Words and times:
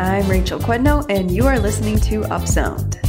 I'm 0.00 0.28
Rachel 0.28 0.58
Quednau, 0.58 1.06
and 1.08 1.30
you 1.30 1.46
are 1.46 1.56
listening 1.56 2.00
to 2.00 2.22
Upzoned. 2.22 3.00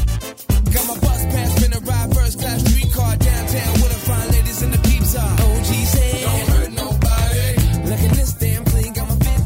Got 0.72 0.88
my 0.88 0.94
bus 1.00 1.26
pass, 1.26 1.58
finna 1.58 1.84
ride 1.84 2.14
first 2.14 2.40
class 2.40 2.64
streetcar 2.64 3.16
downtown 3.18 3.74
with 3.74 3.90
the 3.90 3.98
fine 4.06 4.30
ladies 4.30 4.62
in 4.62 4.70
the 4.70 4.78
peeps 4.78 5.16
uh, 5.16 5.22
are. 5.22 5.34
OG's 5.34 5.94
head. 5.94 6.22
Don't 6.22 6.48
hurt 6.48 6.72
nobody. 6.74 7.56
Look 7.90 8.00
at 8.00 8.12
this 8.16 8.34
damn 8.34 8.64
clean, 8.66 8.94
got 8.94 9.10
my 9.10 9.16
fit 9.16 9.42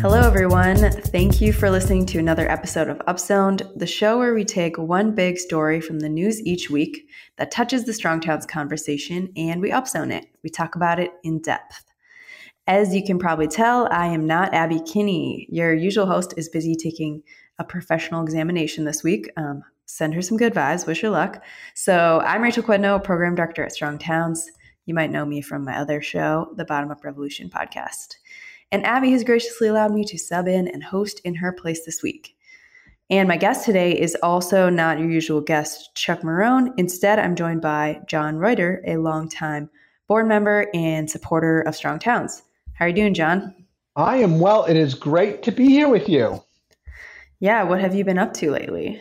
Hello, 0.00 0.20
everyone. 0.20 0.76
Thank 0.76 1.40
you 1.40 1.52
for 1.52 1.68
listening 1.68 2.06
to 2.06 2.20
another 2.20 2.48
episode 2.48 2.88
of 2.88 2.98
Upzoned, 2.98 3.68
the 3.76 3.88
show 3.88 4.18
where 4.18 4.34
we 4.34 4.44
take 4.44 4.78
one 4.78 5.16
big 5.16 5.36
story 5.36 5.80
from 5.80 5.98
the 5.98 6.08
news 6.08 6.40
each 6.42 6.70
week 6.70 7.08
that 7.38 7.50
touches 7.50 7.82
the 7.84 7.92
Strong 7.92 8.20
Towns 8.20 8.46
conversation 8.46 9.32
and 9.36 9.60
we 9.60 9.72
upzone 9.72 10.12
it. 10.12 10.26
We 10.44 10.50
talk 10.50 10.76
about 10.76 11.00
it 11.00 11.10
in 11.24 11.40
depth. 11.40 11.85
As 12.68 12.92
you 12.92 13.04
can 13.04 13.20
probably 13.20 13.46
tell, 13.46 13.86
I 13.92 14.06
am 14.06 14.26
not 14.26 14.52
Abby 14.52 14.80
Kinney. 14.80 15.46
Your 15.50 15.72
usual 15.72 16.04
host 16.04 16.34
is 16.36 16.48
busy 16.48 16.74
taking 16.74 17.22
a 17.60 17.64
professional 17.64 18.24
examination 18.24 18.84
this 18.84 19.04
week. 19.04 19.30
Um, 19.36 19.62
send 19.84 20.14
her 20.14 20.22
some 20.22 20.36
good 20.36 20.52
vibes. 20.52 20.84
Wish 20.84 21.00
her 21.02 21.08
luck. 21.08 21.44
So 21.74 22.20
I'm 22.26 22.42
Rachel 22.42 22.64
Quednau, 22.64 23.04
program 23.04 23.36
director 23.36 23.62
at 23.62 23.70
Strong 23.70 23.98
Towns. 23.98 24.50
You 24.84 24.94
might 24.94 25.12
know 25.12 25.24
me 25.24 25.42
from 25.42 25.64
my 25.64 25.76
other 25.78 26.02
show, 26.02 26.52
the 26.56 26.64
Bottom 26.64 26.90
Up 26.90 27.04
Revolution 27.04 27.48
podcast. 27.48 28.16
And 28.72 28.84
Abby 28.84 29.12
has 29.12 29.22
graciously 29.22 29.68
allowed 29.68 29.92
me 29.92 30.04
to 30.04 30.18
sub 30.18 30.48
in 30.48 30.66
and 30.66 30.82
host 30.82 31.20
in 31.20 31.36
her 31.36 31.52
place 31.52 31.84
this 31.84 32.02
week. 32.02 32.36
And 33.10 33.28
my 33.28 33.36
guest 33.36 33.64
today 33.64 33.92
is 33.92 34.16
also 34.24 34.68
not 34.70 34.98
your 34.98 35.08
usual 35.08 35.40
guest, 35.40 35.94
Chuck 35.94 36.22
Marohn. 36.22 36.74
Instead, 36.78 37.20
I'm 37.20 37.36
joined 37.36 37.62
by 37.62 38.00
John 38.08 38.38
Reuter, 38.38 38.82
a 38.84 38.96
longtime 38.96 39.70
board 40.08 40.26
member 40.26 40.66
and 40.74 41.08
supporter 41.08 41.60
of 41.60 41.76
Strong 41.76 42.00
Towns. 42.00 42.42
How 42.76 42.84
are 42.84 42.88
you 42.88 42.94
doing, 42.94 43.14
John? 43.14 43.54
I 43.96 44.18
am 44.18 44.38
well. 44.38 44.66
It 44.66 44.76
is 44.76 44.92
great 44.92 45.42
to 45.44 45.50
be 45.50 45.68
here 45.68 45.88
with 45.88 46.10
you. 46.10 46.42
Yeah, 47.40 47.62
what 47.62 47.80
have 47.80 47.94
you 47.94 48.04
been 48.04 48.18
up 48.18 48.34
to 48.34 48.50
lately? 48.50 49.00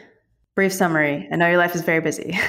Brief 0.55 0.71
summary. 0.71 1.27
I 1.29 1.35
know 1.35 1.49
your 1.49 1.57
life 1.57 1.75
is 1.75 1.81
very 1.81 1.99
busy. 1.99 2.39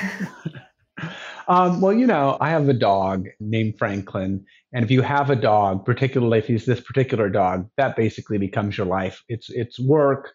um, 1.48 1.80
well, 1.80 1.92
you 1.92 2.06
know, 2.06 2.38
I 2.40 2.50
have 2.50 2.68
a 2.68 2.72
dog 2.72 3.26
named 3.40 3.76
Franklin. 3.76 4.46
And 4.72 4.84
if 4.84 4.90
you 4.92 5.02
have 5.02 5.28
a 5.28 5.34
dog, 5.34 5.84
particularly 5.84 6.38
if 6.38 6.46
he's 6.46 6.64
this 6.64 6.80
particular 6.80 7.28
dog, 7.28 7.68
that 7.76 7.96
basically 7.96 8.38
becomes 8.38 8.78
your 8.78 8.86
life. 8.86 9.24
It's 9.28 9.50
it's 9.50 9.80
work, 9.80 10.32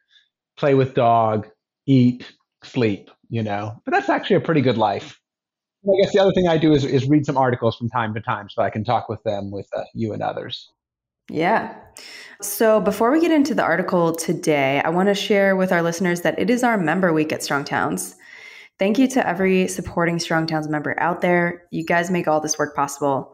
play 0.58 0.74
with 0.74 0.94
dog, 0.94 1.48
eat, 1.86 2.30
sleep, 2.66 3.10
you 3.30 3.44
know. 3.44 3.82
But 3.86 3.94
that's 3.94 4.10
actually 4.10 4.36
a 4.36 4.42
pretty 4.42 4.62
good 4.62 4.78
life. 4.78 5.18
I 5.86 6.02
guess 6.02 6.12
the 6.12 6.20
other 6.20 6.34
thing 6.34 6.50
I 6.50 6.58
do 6.58 6.74
is, 6.74 6.84
is 6.84 7.08
read 7.08 7.26
some 7.26 7.38
articles 7.38 7.78
from 7.78 7.88
time 7.90 8.14
to 8.14 8.20
time 8.20 8.50
so 8.50 8.62
I 8.62 8.70
can 8.70 8.84
talk 8.84 9.08
with 9.08 9.24
them, 9.24 9.52
with 9.52 9.68
uh, 9.74 9.84
you 9.96 10.12
and 10.12 10.22
others. 10.22 10.70
Yeah. 11.32 11.74
So 12.42 12.82
before 12.82 13.10
we 13.10 13.22
get 13.22 13.32
into 13.32 13.56
the 13.56 13.64
article 13.64 14.14
today, 14.14 14.82
I 14.84 14.90
want 14.90 15.08
to 15.08 15.16
share 15.16 15.56
with 15.56 15.72
our 15.72 15.82
listeners 15.82 16.22
that 16.22 16.38
it 16.38 16.50
is 16.50 16.62
our 16.62 16.78
member 16.78 17.14
week 17.14 17.32
at 17.32 17.42
Strong 17.42 17.66
Towns. 17.66 18.18
Thank 18.80 19.00
you 19.00 19.08
to 19.10 19.26
every 19.26 19.70
supporting 19.70 20.20
Strong 20.20 20.48
Towns 20.48 20.68
member 20.68 21.00
out 21.00 21.22
there. 21.22 21.64
You 21.72 21.86
guys 21.86 22.12
make 22.12 22.28
all 22.28 22.42
this 22.42 22.60
work 22.60 22.76
possible. 22.76 23.34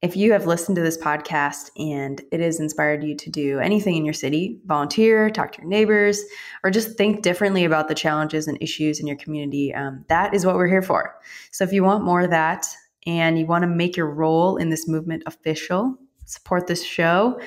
If 0.00 0.16
you 0.16 0.32
have 0.32 0.46
listened 0.46 0.76
to 0.76 0.82
this 0.82 0.96
podcast 0.96 1.70
and 1.76 2.22
it 2.32 2.40
has 2.40 2.58
inspired 2.58 3.04
you 3.04 3.14
to 3.16 3.30
do 3.30 3.58
anything 3.58 3.96
in 3.96 4.06
your 4.06 4.14
city, 4.14 4.58
volunteer, 4.64 5.28
talk 5.28 5.52
to 5.52 5.60
your 5.60 5.68
neighbors, 5.68 6.22
or 6.64 6.70
just 6.70 6.96
think 6.96 7.20
differently 7.20 7.66
about 7.66 7.88
the 7.88 7.94
challenges 7.94 8.48
and 8.48 8.56
issues 8.62 8.98
in 8.98 9.06
your 9.06 9.16
community, 9.16 9.74
um, 9.74 10.06
that 10.08 10.32
is 10.32 10.46
what 10.46 10.54
we're 10.54 10.68
here 10.68 10.80
for. 10.80 11.14
So 11.50 11.64
if 11.64 11.72
you 11.72 11.82
want 11.82 12.02
more 12.04 12.22
of 12.22 12.30
that 12.30 12.66
and 13.06 13.38
you 13.38 13.44
want 13.44 13.62
to 13.62 13.68
make 13.68 13.94
your 13.94 14.08
role 14.08 14.56
in 14.56 14.70
this 14.70 14.88
movement 14.88 15.22
official, 15.26 15.98
support 16.26 16.66
this 16.66 16.84
show, 16.84 17.40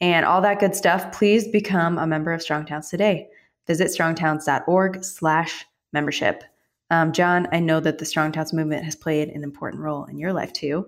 and 0.00 0.24
all 0.24 0.40
that 0.40 0.60
good 0.60 0.74
stuff, 0.74 1.12
please 1.12 1.46
become 1.46 1.98
a 1.98 2.06
member 2.06 2.32
of 2.32 2.40
Strong 2.40 2.66
Towns 2.66 2.88
today. 2.88 3.28
Visit 3.66 3.88
strongtowns.org 3.88 5.04
slash 5.04 5.66
membership. 5.92 6.42
Um, 6.90 7.12
John, 7.12 7.46
I 7.52 7.60
know 7.60 7.80
that 7.80 7.98
the 7.98 8.04
Strong 8.04 8.32
Towns 8.32 8.52
movement 8.52 8.84
has 8.84 8.96
played 8.96 9.28
an 9.28 9.44
important 9.44 9.82
role 9.82 10.04
in 10.04 10.18
your 10.18 10.32
life 10.32 10.52
too. 10.52 10.86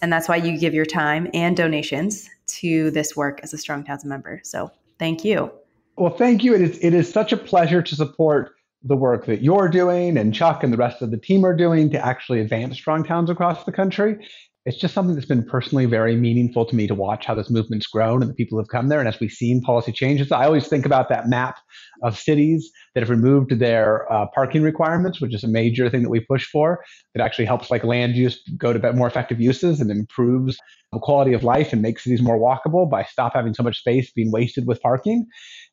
And 0.00 0.12
that's 0.12 0.28
why 0.28 0.36
you 0.36 0.58
give 0.58 0.74
your 0.74 0.86
time 0.86 1.28
and 1.34 1.56
donations 1.56 2.30
to 2.46 2.90
this 2.92 3.16
work 3.16 3.40
as 3.42 3.52
a 3.52 3.58
Strong 3.58 3.84
Towns 3.84 4.04
member. 4.04 4.40
So 4.44 4.70
thank 4.98 5.24
you. 5.24 5.50
Well, 5.96 6.16
thank 6.16 6.42
you. 6.42 6.54
It 6.54 6.62
is, 6.62 6.78
it 6.78 6.94
is 6.94 7.12
such 7.12 7.32
a 7.32 7.36
pleasure 7.36 7.82
to 7.82 7.94
support 7.94 8.52
the 8.82 8.96
work 8.96 9.26
that 9.26 9.42
you're 9.42 9.68
doing 9.68 10.16
and 10.16 10.34
Chuck 10.34 10.64
and 10.64 10.72
the 10.72 10.76
rest 10.76 11.02
of 11.02 11.10
the 11.10 11.16
team 11.16 11.44
are 11.44 11.54
doing 11.54 11.90
to 11.90 12.04
actually 12.04 12.40
advance 12.40 12.76
strong 12.76 13.04
towns 13.04 13.30
across 13.30 13.64
the 13.64 13.72
country 13.72 14.26
it's 14.64 14.76
just 14.76 14.94
something 14.94 15.14
that's 15.16 15.26
been 15.26 15.44
personally 15.44 15.86
very 15.86 16.14
meaningful 16.14 16.64
to 16.64 16.76
me 16.76 16.86
to 16.86 16.94
watch 16.94 17.26
how 17.26 17.34
this 17.34 17.50
movement's 17.50 17.86
grown 17.88 18.22
and 18.22 18.30
the 18.30 18.34
people 18.34 18.56
who 18.56 18.60
have 18.60 18.68
come 18.68 18.88
there. 18.88 19.00
And 19.00 19.08
as 19.08 19.18
we've 19.18 19.32
seen 19.32 19.60
policy 19.60 19.90
changes, 19.90 20.30
I 20.30 20.44
always 20.44 20.68
think 20.68 20.86
about 20.86 21.08
that 21.08 21.28
map 21.28 21.56
of 22.04 22.16
cities 22.16 22.70
that 22.94 23.00
have 23.00 23.10
removed 23.10 23.58
their 23.58 24.10
uh, 24.12 24.26
parking 24.32 24.62
requirements, 24.62 25.20
which 25.20 25.34
is 25.34 25.42
a 25.42 25.48
major 25.48 25.90
thing 25.90 26.02
that 26.02 26.10
we 26.10 26.20
push 26.20 26.46
for. 26.46 26.84
That 27.14 27.24
actually 27.24 27.46
helps 27.46 27.70
like 27.70 27.82
land 27.82 28.14
use 28.14 28.40
go 28.56 28.72
to 28.72 28.92
more 28.92 29.08
effective 29.08 29.40
uses 29.40 29.80
and 29.80 29.90
improves 29.90 30.56
the 30.92 30.98
quality 30.98 31.32
of 31.32 31.42
life 31.42 31.72
and 31.72 31.82
makes 31.82 32.04
cities 32.04 32.22
more 32.22 32.38
walkable 32.38 32.88
by 32.88 33.02
stop 33.04 33.34
having 33.34 33.54
so 33.54 33.62
much 33.62 33.78
space 33.78 34.12
being 34.12 34.30
wasted 34.30 34.66
with 34.66 34.80
parking 34.80 35.26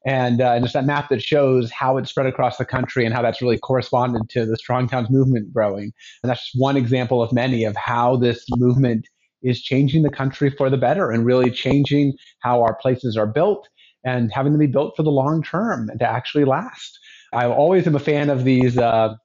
and, 0.06 0.42
uh, 0.42 0.52
and 0.52 0.64
it's 0.64 0.74
that 0.74 0.86
map 0.86 1.10
that 1.10 1.22
shows 1.22 1.72
how 1.72 1.98
it's 1.98 2.10
spread 2.10 2.26
across 2.26 2.58
the 2.58 2.66
country 2.66 3.06
and 3.06 3.14
how 3.14 3.22
that's 3.22 3.42
really 3.42 3.58
corresponded 3.58 4.30
to 4.30 4.46
the 4.46 4.58
Strong 4.58 4.88
Towns 4.88 5.10
movement 5.10 5.54
growing. 5.54 5.92
And 6.24 6.30
that's 6.30 6.46
just 6.46 6.60
one 6.60 6.78
example 6.78 7.22
of 7.22 7.34
many 7.34 7.66
of 7.66 7.76
how 7.76 8.16
this 8.16 8.46
movement 8.50 9.08
is 9.42 9.62
changing 9.62 10.04
the 10.04 10.10
country 10.10 10.50
for 10.50 10.70
the 10.70 10.78
better 10.78 11.12
and 11.12 11.26
really 11.26 11.52
changing 11.52 12.14
how 12.40 12.62
our 12.62 12.76
places 12.76 13.18
are 13.18 13.28
built 13.28 13.68
and 14.04 14.32
having 14.34 14.54
them 14.54 14.60
be 14.60 14.68
built 14.68 14.96
for 14.96 15.04
the 15.04 15.12
long 15.12 15.44
term 15.44 15.90
and 15.90 16.00
to 16.00 16.10
actually 16.10 16.46
last. 16.46 17.00
I 17.34 17.46
always 17.46 17.86
am 17.86 17.96
a 17.96 18.00
fan 18.00 18.30
of 18.30 18.44
these. 18.44 18.78
Uh, 18.78 19.16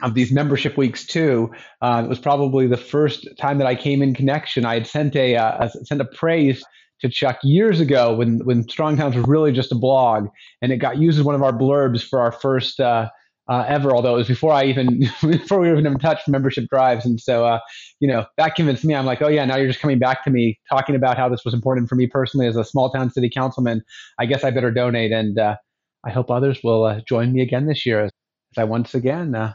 of 0.00 0.14
these 0.14 0.30
membership 0.30 0.76
weeks 0.76 1.04
too. 1.04 1.50
Uh, 1.82 2.02
it 2.04 2.08
was 2.08 2.20
probably 2.20 2.68
the 2.68 2.76
first 2.76 3.26
time 3.36 3.58
that 3.58 3.66
I 3.66 3.74
came 3.74 4.00
in 4.00 4.14
connection. 4.14 4.64
I 4.64 4.74
had 4.74 4.86
sent 4.86 5.16
a, 5.16 5.34
uh, 5.34 5.68
sent 5.68 6.00
a 6.00 6.04
praise 6.04 6.62
to 7.00 7.08
Chuck 7.08 7.38
years 7.42 7.80
ago 7.80 8.14
when 8.14 8.38
when 8.44 8.68
Strong 8.68 8.96
Towns 8.96 9.16
was 9.16 9.26
really 9.26 9.52
just 9.52 9.72
a 9.72 9.74
blog, 9.74 10.28
and 10.62 10.72
it 10.72 10.78
got 10.78 10.98
used 10.98 11.18
as 11.18 11.24
one 11.24 11.34
of 11.34 11.42
our 11.42 11.52
blurbs 11.52 12.02
for 12.02 12.20
our 12.20 12.32
first 12.32 12.80
uh, 12.80 13.08
uh, 13.48 13.64
ever. 13.68 13.92
Although 13.92 14.14
it 14.14 14.18
was 14.18 14.28
before 14.28 14.52
I 14.52 14.64
even 14.64 15.00
before 15.22 15.60
we 15.60 15.70
even 15.70 15.98
touched 15.98 16.28
membership 16.28 16.68
drives, 16.68 17.04
and 17.04 17.20
so 17.20 17.46
uh, 17.46 17.60
you 18.00 18.08
know 18.08 18.26
that 18.36 18.54
convinced 18.54 18.84
me. 18.84 18.94
I'm 18.94 19.06
like, 19.06 19.22
oh 19.22 19.28
yeah, 19.28 19.44
now 19.44 19.56
you're 19.56 19.68
just 19.68 19.80
coming 19.80 19.98
back 19.98 20.24
to 20.24 20.30
me 20.30 20.58
talking 20.68 20.94
about 20.94 21.16
how 21.16 21.28
this 21.28 21.44
was 21.44 21.54
important 21.54 21.88
for 21.88 21.94
me 21.94 22.06
personally 22.06 22.46
as 22.46 22.56
a 22.56 22.64
small 22.64 22.90
town 22.90 23.10
city 23.10 23.30
councilman. 23.30 23.82
I 24.18 24.26
guess 24.26 24.44
I 24.44 24.50
better 24.50 24.70
donate, 24.70 25.12
and 25.12 25.38
uh, 25.38 25.56
I 26.04 26.10
hope 26.10 26.30
others 26.30 26.60
will 26.62 26.84
uh, 26.84 27.00
join 27.06 27.32
me 27.32 27.42
again 27.42 27.66
this 27.66 27.86
year 27.86 28.04
as 28.04 28.12
I 28.56 28.64
once 28.64 28.94
again 28.94 29.34
uh, 29.34 29.54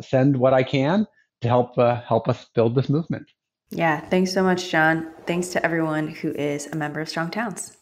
send 0.00 0.36
what 0.36 0.54
I 0.54 0.62
can 0.62 1.06
to 1.42 1.48
help 1.48 1.76
help 1.76 2.28
us 2.28 2.46
build 2.54 2.74
this 2.74 2.88
movement. 2.88 3.26
Yeah, 3.74 3.98
thanks 3.98 4.32
so 4.32 4.44
much, 4.44 4.70
John. 4.70 5.08
Thanks 5.26 5.48
to 5.48 5.64
everyone 5.66 6.06
who 6.06 6.30
is 6.30 6.68
a 6.68 6.76
member 6.76 7.00
of 7.00 7.08
Strong 7.08 7.32
Towns. 7.32 7.76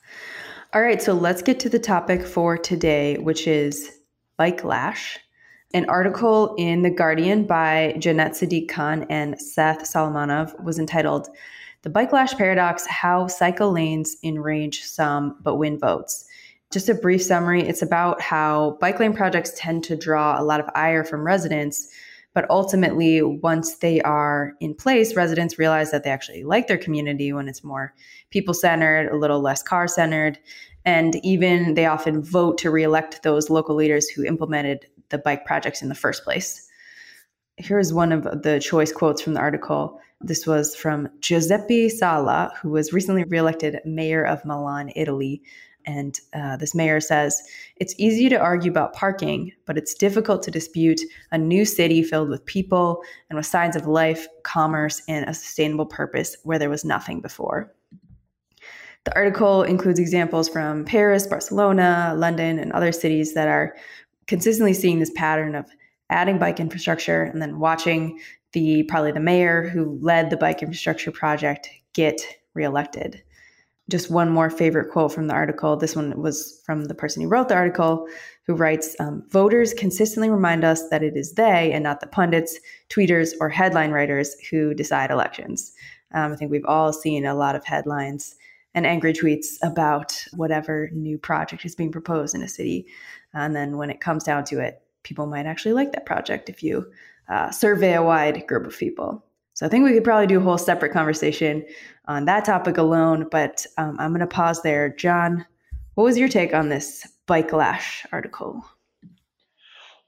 All 0.72 0.80
right, 0.80 1.02
so 1.02 1.12
let's 1.12 1.42
get 1.42 1.60
to 1.60 1.68
the 1.68 1.78
topic 1.78 2.24
for 2.24 2.56
today, 2.56 3.18
which 3.18 3.46
is 3.46 3.90
bike 4.38 4.64
lash. 4.64 5.18
An 5.74 5.84
article 5.90 6.54
in 6.56 6.80
The 6.80 6.90
Guardian 6.90 7.44
by 7.46 7.94
Janette 7.98 8.36
Sadik-Khan 8.36 9.04
and 9.10 9.38
Seth 9.38 9.82
Solomonow 9.82 10.64
was 10.64 10.78
entitled 10.78 11.28
The 11.82 11.90
Bike 11.90 12.12
Lash 12.12 12.34
Paradox 12.36 12.86
How 12.86 13.26
Cycle 13.26 13.70
Lanes 13.70 14.16
Enrage 14.24 14.84
Some 14.84 15.36
But 15.42 15.56
Win 15.56 15.78
Votes. 15.78 16.24
Just 16.70 16.88
a 16.88 16.94
brief 16.94 17.22
summary 17.22 17.68
it's 17.68 17.82
about 17.82 18.22
how 18.22 18.78
bike 18.80 18.98
lane 18.98 19.12
projects 19.12 19.52
tend 19.56 19.84
to 19.84 19.96
draw 19.96 20.40
a 20.40 20.44
lot 20.44 20.58
of 20.58 20.70
ire 20.74 21.04
from 21.04 21.26
residents 21.26 21.88
but 22.34 22.48
ultimately, 22.48 23.20
once 23.22 23.76
they 23.76 24.00
are 24.00 24.54
in 24.60 24.74
place, 24.74 25.14
residents 25.14 25.58
realize 25.58 25.90
that 25.90 26.02
they 26.02 26.10
actually 26.10 26.44
like 26.44 26.66
their 26.66 26.78
community 26.78 27.32
when 27.32 27.48
it's 27.48 27.62
more 27.62 27.94
people 28.30 28.54
centered, 28.54 29.10
a 29.10 29.16
little 29.16 29.40
less 29.40 29.62
car 29.62 29.86
centered. 29.86 30.38
And 30.84 31.16
even 31.24 31.74
they 31.74 31.86
often 31.86 32.22
vote 32.22 32.58
to 32.58 32.70
reelect 32.70 33.22
those 33.22 33.50
local 33.50 33.74
leaders 33.74 34.08
who 34.08 34.24
implemented 34.24 34.86
the 35.10 35.18
bike 35.18 35.44
projects 35.44 35.82
in 35.82 35.90
the 35.90 35.94
first 35.94 36.24
place. 36.24 36.68
Here's 37.58 37.92
one 37.92 38.12
of 38.12 38.42
the 38.42 38.58
choice 38.60 38.92
quotes 38.92 39.20
from 39.20 39.34
the 39.34 39.40
article. 39.40 40.00
This 40.22 40.46
was 40.46 40.74
from 40.74 41.08
Giuseppe 41.20 41.90
Sala, 41.90 42.52
who 42.62 42.70
was 42.70 42.92
recently 42.92 43.24
reelected 43.24 43.80
mayor 43.84 44.24
of 44.24 44.44
Milan, 44.44 44.90
Italy, 44.96 45.42
and 45.86 46.18
uh, 46.34 46.56
this 46.56 46.74
mayor 46.74 47.00
says 47.00 47.42
it's 47.76 47.94
easy 47.98 48.28
to 48.28 48.38
argue 48.38 48.70
about 48.70 48.94
parking, 48.94 49.52
but 49.66 49.78
it's 49.78 49.94
difficult 49.94 50.42
to 50.44 50.50
dispute 50.50 51.00
a 51.30 51.38
new 51.38 51.64
city 51.64 52.02
filled 52.02 52.28
with 52.28 52.44
people 52.46 53.02
and 53.28 53.36
with 53.36 53.46
signs 53.46 53.76
of 53.76 53.86
life, 53.86 54.26
commerce, 54.42 55.02
and 55.08 55.28
a 55.28 55.34
sustainable 55.34 55.86
purpose 55.86 56.36
where 56.44 56.58
there 56.58 56.70
was 56.70 56.84
nothing 56.84 57.20
before. 57.20 57.72
The 59.04 59.14
article 59.16 59.64
includes 59.64 59.98
examples 59.98 60.48
from 60.48 60.84
Paris, 60.84 61.26
Barcelona, 61.26 62.14
London, 62.16 62.58
and 62.58 62.72
other 62.72 62.92
cities 62.92 63.34
that 63.34 63.48
are 63.48 63.74
consistently 64.26 64.74
seeing 64.74 65.00
this 65.00 65.10
pattern 65.16 65.54
of 65.56 65.66
adding 66.08 66.38
bike 66.38 66.60
infrastructure 66.60 67.24
and 67.24 67.42
then 67.42 67.58
watching 67.58 68.20
the 68.52 68.84
probably 68.84 69.12
the 69.12 69.20
mayor 69.20 69.68
who 69.68 69.98
led 70.00 70.30
the 70.30 70.36
bike 70.36 70.62
infrastructure 70.62 71.10
project 71.10 71.68
get 71.94 72.20
reelected. 72.54 73.22
Just 73.90 74.10
one 74.10 74.30
more 74.30 74.48
favorite 74.48 74.90
quote 74.90 75.12
from 75.12 75.26
the 75.26 75.34
article. 75.34 75.76
This 75.76 75.96
one 75.96 76.20
was 76.20 76.60
from 76.64 76.84
the 76.84 76.94
person 76.94 77.22
who 77.22 77.28
wrote 77.28 77.48
the 77.48 77.54
article, 77.54 78.06
who 78.46 78.54
writes 78.54 78.96
um, 79.00 79.24
Voters 79.30 79.74
consistently 79.74 80.30
remind 80.30 80.64
us 80.64 80.88
that 80.90 81.02
it 81.02 81.16
is 81.16 81.34
they 81.34 81.72
and 81.72 81.82
not 81.82 82.00
the 82.00 82.06
pundits, 82.06 82.58
tweeters, 82.88 83.32
or 83.40 83.48
headline 83.48 83.90
writers 83.90 84.34
who 84.50 84.72
decide 84.74 85.10
elections. 85.10 85.72
Um, 86.14 86.32
I 86.32 86.36
think 86.36 86.50
we've 86.50 86.64
all 86.64 86.92
seen 86.92 87.26
a 87.26 87.34
lot 87.34 87.56
of 87.56 87.64
headlines 87.64 88.36
and 88.74 88.86
angry 88.86 89.12
tweets 89.12 89.56
about 89.62 90.24
whatever 90.34 90.88
new 90.92 91.18
project 91.18 91.64
is 91.64 91.74
being 91.74 91.92
proposed 91.92 92.34
in 92.34 92.42
a 92.42 92.48
city. 92.48 92.86
And 93.34 93.54
then 93.54 93.76
when 93.76 93.90
it 93.90 94.00
comes 94.00 94.24
down 94.24 94.44
to 94.44 94.60
it, 94.60 94.82
people 95.02 95.26
might 95.26 95.46
actually 95.46 95.74
like 95.74 95.92
that 95.92 96.06
project 96.06 96.48
if 96.48 96.62
you 96.62 96.86
uh, 97.28 97.50
survey 97.50 97.94
a 97.94 98.02
wide 98.02 98.46
group 98.46 98.66
of 98.66 98.76
people. 98.76 99.24
So 99.54 99.66
I 99.66 99.68
think 99.68 99.84
we 99.84 99.92
could 99.92 100.04
probably 100.04 100.26
do 100.26 100.38
a 100.38 100.42
whole 100.42 100.58
separate 100.58 100.92
conversation 100.92 101.64
on 102.06 102.24
that 102.24 102.44
topic 102.44 102.78
alone, 102.78 103.28
but 103.30 103.66
um, 103.78 103.96
I'm 104.00 104.10
going 104.10 104.20
to 104.20 104.26
pause 104.26 104.62
there. 104.62 104.88
John, 104.88 105.46
what 105.94 106.04
was 106.04 106.18
your 106.18 106.28
take 106.28 106.54
on 106.54 106.68
this 106.68 107.06
bike 107.26 107.52
lash 107.52 108.06
article? 108.12 108.64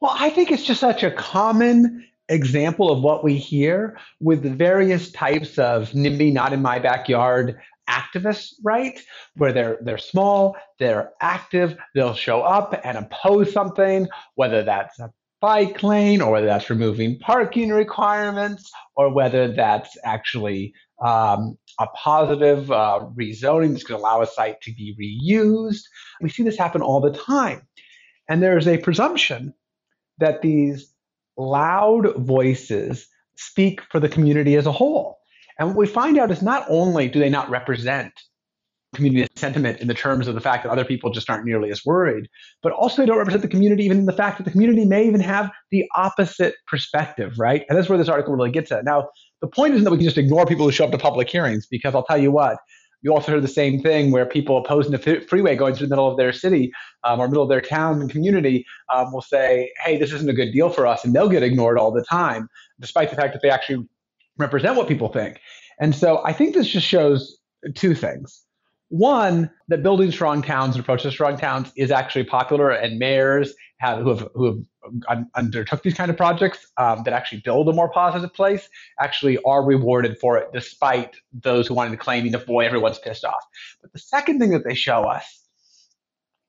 Well, 0.01 0.17
I 0.19 0.31
think 0.31 0.51
it's 0.51 0.65
just 0.65 0.81
such 0.81 1.03
a 1.03 1.11
common 1.11 2.07
example 2.29 2.91
of 2.91 3.03
what 3.03 3.23
we 3.23 3.37
hear 3.37 3.99
with 4.21 4.43
the 4.43 4.51
various 4.51 5.13
types 5.13 5.59
of 5.59 5.91
NIMBY, 5.91 6.33
not 6.33 6.53
in 6.53 6.63
my 6.63 6.79
backyard 6.79 7.59
activists, 7.89 8.55
right? 8.63 8.99
Where 9.37 9.53
they're 9.53 9.79
they're 9.83 9.99
small, 9.99 10.57
they're 10.79 11.13
active, 11.21 11.77
they'll 11.95 12.15
show 12.15 12.41
up 12.41 12.81
and 12.83 12.97
oppose 12.97 13.53
something, 13.53 14.09
whether 14.37 14.63
that's 14.63 14.99
a 15.01 15.13
bike 15.45 15.83
lane 15.83 16.23
or 16.23 16.33
whether 16.33 16.47
that's 16.47 16.71
removing 16.71 17.19
parking 17.19 17.69
requirements 17.69 18.73
or 18.97 19.13
whether 19.13 19.53
that's 19.53 19.95
actually 20.03 20.73
um, 21.05 21.59
a 21.79 21.87
positive 21.89 22.73
uh, 22.73 23.01
rezoning 23.15 23.73
that's 23.73 23.85
going 23.85 24.01
to 24.01 24.03
allow 24.03 24.23
a 24.23 24.27
site 24.27 24.59
to 24.63 24.73
be 24.73 24.97
reused. 24.99 25.83
We 26.23 26.31
see 26.31 26.45
this 26.45 26.57
happen 26.57 26.81
all 26.81 27.03
the 27.03 27.13
time. 27.13 27.61
And 28.27 28.43
there's 28.43 28.67
a 28.67 28.79
presumption 28.79 29.53
that 30.17 30.41
these 30.41 30.91
loud 31.37 32.17
voices 32.17 33.07
speak 33.37 33.83
for 33.91 34.01
the 34.01 34.09
community 34.09 34.57
as 34.57 34.65
a 34.65 34.73
whole. 34.73 35.19
And 35.59 35.69
what 35.69 35.77
we 35.77 35.87
find 35.87 36.17
out 36.17 36.31
is 36.31 36.41
not 36.41 36.65
only 36.71 37.07
do 37.07 37.19
they 37.19 37.29
not 37.29 37.51
represent 37.51 38.15
community 38.95 39.27
sentiment 39.37 39.81
in 39.81 39.89
the 39.89 39.95
terms 39.95 40.29
of 40.29 40.35
the 40.35 40.41
fact 40.41 40.65
that 40.65 40.71
other 40.71 40.85
people 40.85 41.11
just 41.11 41.29
aren't 41.29 41.45
nearly 41.45 41.71
as 41.71 41.85
worried, 41.85 42.29
but 42.63 42.73
also 42.73 43.03
they 43.03 43.07
don't 43.07 43.19
represent 43.19 43.43
the 43.43 43.49
community 43.49 43.85
even 43.85 43.99
in 43.99 44.07
the 44.07 44.13
fact 44.13 44.39
that 44.39 44.45
the 44.45 44.51
community 44.51 44.85
may 44.85 45.07
even 45.07 45.21
have 45.21 45.51
the 45.71 45.85
opposite 45.97 46.55
perspective, 46.67 47.35
right? 47.39 47.65
And 47.69 47.77
that's 47.77 47.89
where 47.89 47.99
this 47.99 48.09
article 48.09 48.35
really 48.35 48.51
gets 48.51 48.73
at. 48.73 48.85
Now, 48.85 49.09
the 49.41 49.49
point 49.49 49.75
isn't 49.75 49.85
that 49.85 49.91
we 49.91 49.99
can 49.99 50.05
just 50.05 50.19
ignore 50.19 50.47
people 50.47 50.65
who 50.65 50.73
show 50.73 50.85
up 50.85 50.93
to 50.93 50.99
public 50.99 51.29
hearings, 51.29 51.67
because 51.67 51.95
I'll 51.95 52.05
tell 52.05 52.19
you 52.19 52.31
what, 52.31 52.59
you 53.03 53.13
also 53.13 53.33
heard 53.33 53.43
the 53.43 53.49
same 53.49 53.83
thing 53.83 54.11
where 54.13 54.25
people 54.25 54.57
opposing 54.57 54.91
the 54.91 55.25
freeway 55.29 55.55
going 55.55 55.75
through 55.75 55.89
the 55.89 55.91
middle 55.91 56.11
of 56.11 56.17
their 56.17 56.33
city 56.33 56.73
um, 57.05 57.21
or 57.21 57.29
middle 57.29 57.43
of 57.43 57.51
their 57.51 57.61
town 57.61 58.01
and 58.01 58.11
community 58.11 58.65
um, 58.93 59.13
will 59.13 59.21
say, 59.21 59.71
hey, 59.85 59.99
this 59.99 60.11
isn't 60.11 60.31
a 60.31 60.33
good 60.33 60.53
deal 60.53 60.71
for 60.71 60.87
us. 60.87 61.05
And 61.05 61.15
they'll 61.15 61.29
get 61.29 61.43
ignored 61.43 61.79
all 61.79 61.93
the 61.93 62.03
time, 62.03 62.49
despite 62.81 63.11
the 63.11 63.17
fact 63.17 63.35
that 63.35 63.43
they 63.43 63.51
actually 63.51 63.87
represent 64.39 64.77
what 64.77 64.89
people 64.89 65.09
think. 65.09 65.39
And 65.79 65.95
so 65.95 66.25
I 66.25 66.33
think 66.33 66.55
this 66.55 66.67
just 66.67 66.87
shows 66.87 67.37
two 67.75 67.95
things. 67.95 68.44
One, 68.95 69.51
that 69.67 69.83
building 69.83 70.13
strong 70.13 70.41
towns 70.41 70.77
and 70.77 70.85
approach 70.85 71.03
to 71.03 71.11
strong 71.11 71.37
towns 71.37 71.73
is 71.77 71.91
actually 71.91 72.27
popular, 72.27 72.71
and 72.71 72.97
mayors 72.97 73.53
have, 73.79 73.99
who 73.99 74.11
have 74.11 74.29
who 74.35 74.65
have 75.09 75.27
undertook 75.35 75.83
these 75.83 75.95
kind 75.95 76.13
of 76.13 76.17
projects 76.17 76.65
um, 76.77 77.03
that 77.03 77.13
actually 77.13 77.41
build 77.41 77.69
a 77.69 77.73
more 77.73 77.91
positive 77.91 78.33
place 78.33 78.69
actually 79.01 79.39
are 79.45 79.65
rewarded 79.65 80.17
for 80.21 80.39
it, 80.39 80.47
despite 80.53 81.17
those 81.33 81.67
who 81.67 81.75
wanted 81.75 81.91
to 81.91 81.97
claim, 81.97 82.25
you 82.25 82.31
know, 82.31 82.39
boy, 82.39 82.65
everyone's 82.65 83.01
pissed 83.01 83.25
off. 83.25 83.45
But 83.83 83.93
the 83.93 83.99
second 83.99 84.39
thing 84.39 84.51
that 84.51 84.63
they 84.63 84.77
show 84.77 85.03
us 85.03 85.41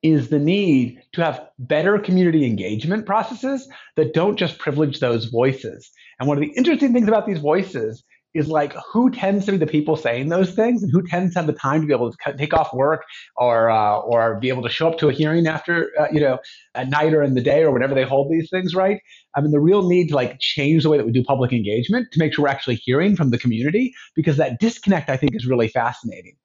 is 0.04 0.30
the 0.30 0.38
need 0.38 1.02
to 1.14 1.24
have 1.24 1.48
better 1.58 1.98
community 1.98 2.46
engagement 2.46 3.08
processes 3.08 3.68
that 3.96 4.14
don't 4.14 4.38
just 4.38 4.60
privilege 4.60 5.00
those 5.00 5.26
voices. 5.26 5.90
And 6.20 6.28
one 6.28 6.38
of 6.38 6.42
the 6.42 6.54
interesting 6.56 6.94
things 6.94 7.08
about 7.08 7.26
these 7.26 7.40
voices 7.40 8.04
is 8.36 8.50
like 8.50 8.76
who 8.92 9.10
tends 9.10 9.46
to 9.46 9.54
be 9.54 9.58
the 9.58 9.66
people 9.66 9.96
saying 9.96 10.30
those 10.30 10.52
things 10.52 10.84
and 10.84 10.92
who 10.92 11.02
tends 11.02 11.34
to 11.34 11.40
have 11.40 11.48
the 11.48 11.54
time 11.54 11.82
to 11.82 11.88
be 11.88 11.94
able 11.94 12.12
to 12.12 12.34
take 12.38 12.54
off 12.54 12.74
work 12.74 13.04
or 13.38 13.70
uh, 13.70 13.98
or 14.00 14.40
be 14.40 14.50
able 14.50 14.62
to 14.62 14.70
show 14.70 14.90
up 14.90 14.98
to 15.00 15.08
a 15.08 15.14
hearing 15.14 15.48
after 15.48 15.90
uh, 16.00 16.08
you 16.12 16.20
know 16.20 16.38
at 16.76 16.90
night 16.90 17.14
or 17.14 17.24
in 17.24 17.34
the 17.34 17.42
day 17.42 17.64
or 17.64 17.72
whenever 17.72 17.96
they 17.96 18.04
hold 18.04 18.30
these 18.30 18.50
things 18.50 18.76
right? 18.76 19.00
I 19.36 19.42
mean 19.42 19.52
the 19.52 19.60
real 19.60 19.88
need 19.88 20.10
to 20.10 20.16
like 20.16 20.38
change 20.40 20.84
the 20.84 20.90
way 20.90 20.98
that 20.98 21.06
we 21.06 21.12
do 21.12 21.24
public 21.24 21.54
engagement 21.54 22.10
to 22.12 22.20
make 22.20 22.34
sure 22.34 22.44
we're 22.44 22.50
actually 22.50 22.76
hearing 22.76 23.16
from 23.16 23.32
the 23.32 23.38
community 23.38 23.94
because 24.16 24.38
that 24.38 24.60
disconnect 24.60 25.10
i 25.10 25.18
think 25.18 25.34
is 25.34 25.48
really 25.48 25.70
fascinating. 25.70 26.36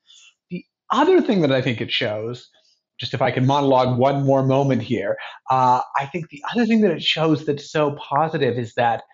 The 0.51 0.65
other 0.93 1.21
thing 1.21 1.41
that 1.43 1.53
i 1.53 1.61
think 1.61 1.81
it 1.81 1.91
shows 1.91 2.49
just 2.99 3.15
if 3.15 3.23
I 3.23 3.31
can 3.31 3.47
monologue 3.47 3.99
one 3.99 4.27
more 4.27 4.43
moment 4.43 4.83
here, 4.83 5.17
uh, 5.49 5.81
I 5.99 6.05
think 6.05 6.29
the 6.29 6.43
other 6.53 6.67
thing 6.67 6.83
that 6.83 6.91
it 6.91 7.03
shows 7.03 7.47
that's 7.47 7.73
so 7.73 7.93
positive 7.93 8.59
is 8.59 8.75
that 8.75 9.05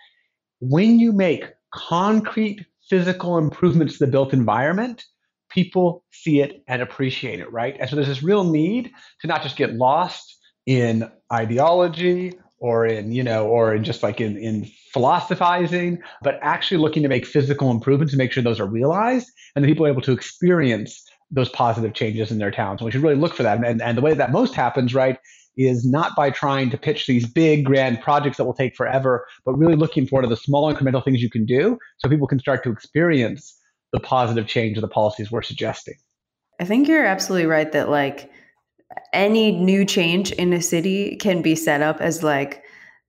when 0.59 0.99
you 0.99 1.13
make 1.13 1.45
concrete 1.73 2.65
physical 2.89 3.39
improvements 3.39 3.99
to 3.99 4.07
the 4.07 4.11
built 4.11 4.33
environment, 4.33 5.05
people 5.51 6.05
see 6.11 6.41
it 6.41 6.63
and 6.69 6.83
appreciate 6.83 7.41
it, 7.41 7.51
right? 7.53 7.77
And 7.79 7.89
so 7.89 7.97
there's 7.97 8.09
this 8.09 8.23
real 8.23 8.45
need 8.45 8.91
to 9.21 9.27
not 9.27 9.43
just 9.43 9.57
get 9.57 9.75
lost 9.75 10.37
in 10.67 11.11
ideology 11.33 12.33
or 12.59 12.87
in, 12.87 13.13
you 13.13 13.23
know, 13.23 13.47
or 13.47 13.75
in 13.75 13.85
just 13.85 14.03
like 14.03 14.21
in, 14.21 14.37
in 14.37 14.65
philosophizing, 14.93 16.01
but 16.23 16.39
actually 16.43 16.79
looking 16.79 17.03
to 17.03 17.09
make 17.09 17.27
physical 17.27 17.71
improvements 17.71 18.13
to 18.13 18.19
make 18.19 18.33
sure 18.33 18.43
those 18.43 18.61
are 18.61 18.67
realized 18.67 19.31
and 19.55 19.63
that 19.65 19.69
people 19.69 19.87
are 19.87 19.91
able 19.91 20.03
to 20.03 20.13
experience 20.13 21.05
those 21.31 21.49
positive 21.51 21.93
changes 21.93 22.31
in 22.31 22.39
their 22.39 22.51
towns. 22.51 22.81
And 22.81 22.87
We 22.87 22.93
should 22.93 23.03
really 23.03 23.17
look 23.17 23.35
for 23.35 23.43
that. 23.43 23.63
And, 23.65 23.83
and 23.83 23.99
the 23.99 24.03
way 24.03 24.15
that 24.15 24.33
most 24.33 24.55
happens, 24.55 24.95
right, 24.95 25.19
is 25.57 25.87
not 25.87 26.15
by 26.17 26.31
trying 26.31 26.71
to 26.71 26.77
pitch 26.77 27.07
these 27.07 27.27
big 27.27 27.65
grand 27.65 28.01
projects 28.01 28.37
that 28.37 28.45
will 28.45 28.55
take 28.55 28.77
forever, 28.77 29.27
but 29.45 29.55
really 29.55 29.77
looking 29.77 30.07
for 30.07 30.27
the 30.27 30.37
small 30.37 30.73
incremental 30.73 31.05
things 31.05 31.23
you 31.23 31.31
can 31.31 31.47
do 31.47 31.79
so 31.99 32.09
people 32.09 32.27
can 32.27 32.39
start 32.39 32.63
to 32.65 32.71
experience 32.71 33.59
the 33.93 34.01
positive 34.01 34.47
change 34.47 34.77
of 34.77 34.83
the 34.83 34.89
policies 34.89 35.31
we're 35.31 35.43
suggesting. 35.43 35.95
I 36.61 36.65
think 36.65 36.89
you're 36.89 37.07
absolutely 37.07 37.47
right 37.47 37.71
that 37.73 37.89
like 37.89 38.31
any 39.13 39.53
new 39.53 39.85
change 39.85 40.33
in 40.33 40.53
a 40.53 40.63
city 40.63 41.17
can 41.17 41.43
be 41.43 41.55
set 41.55 41.83
up 41.83 42.01
as 42.01 42.23
like 42.23 42.63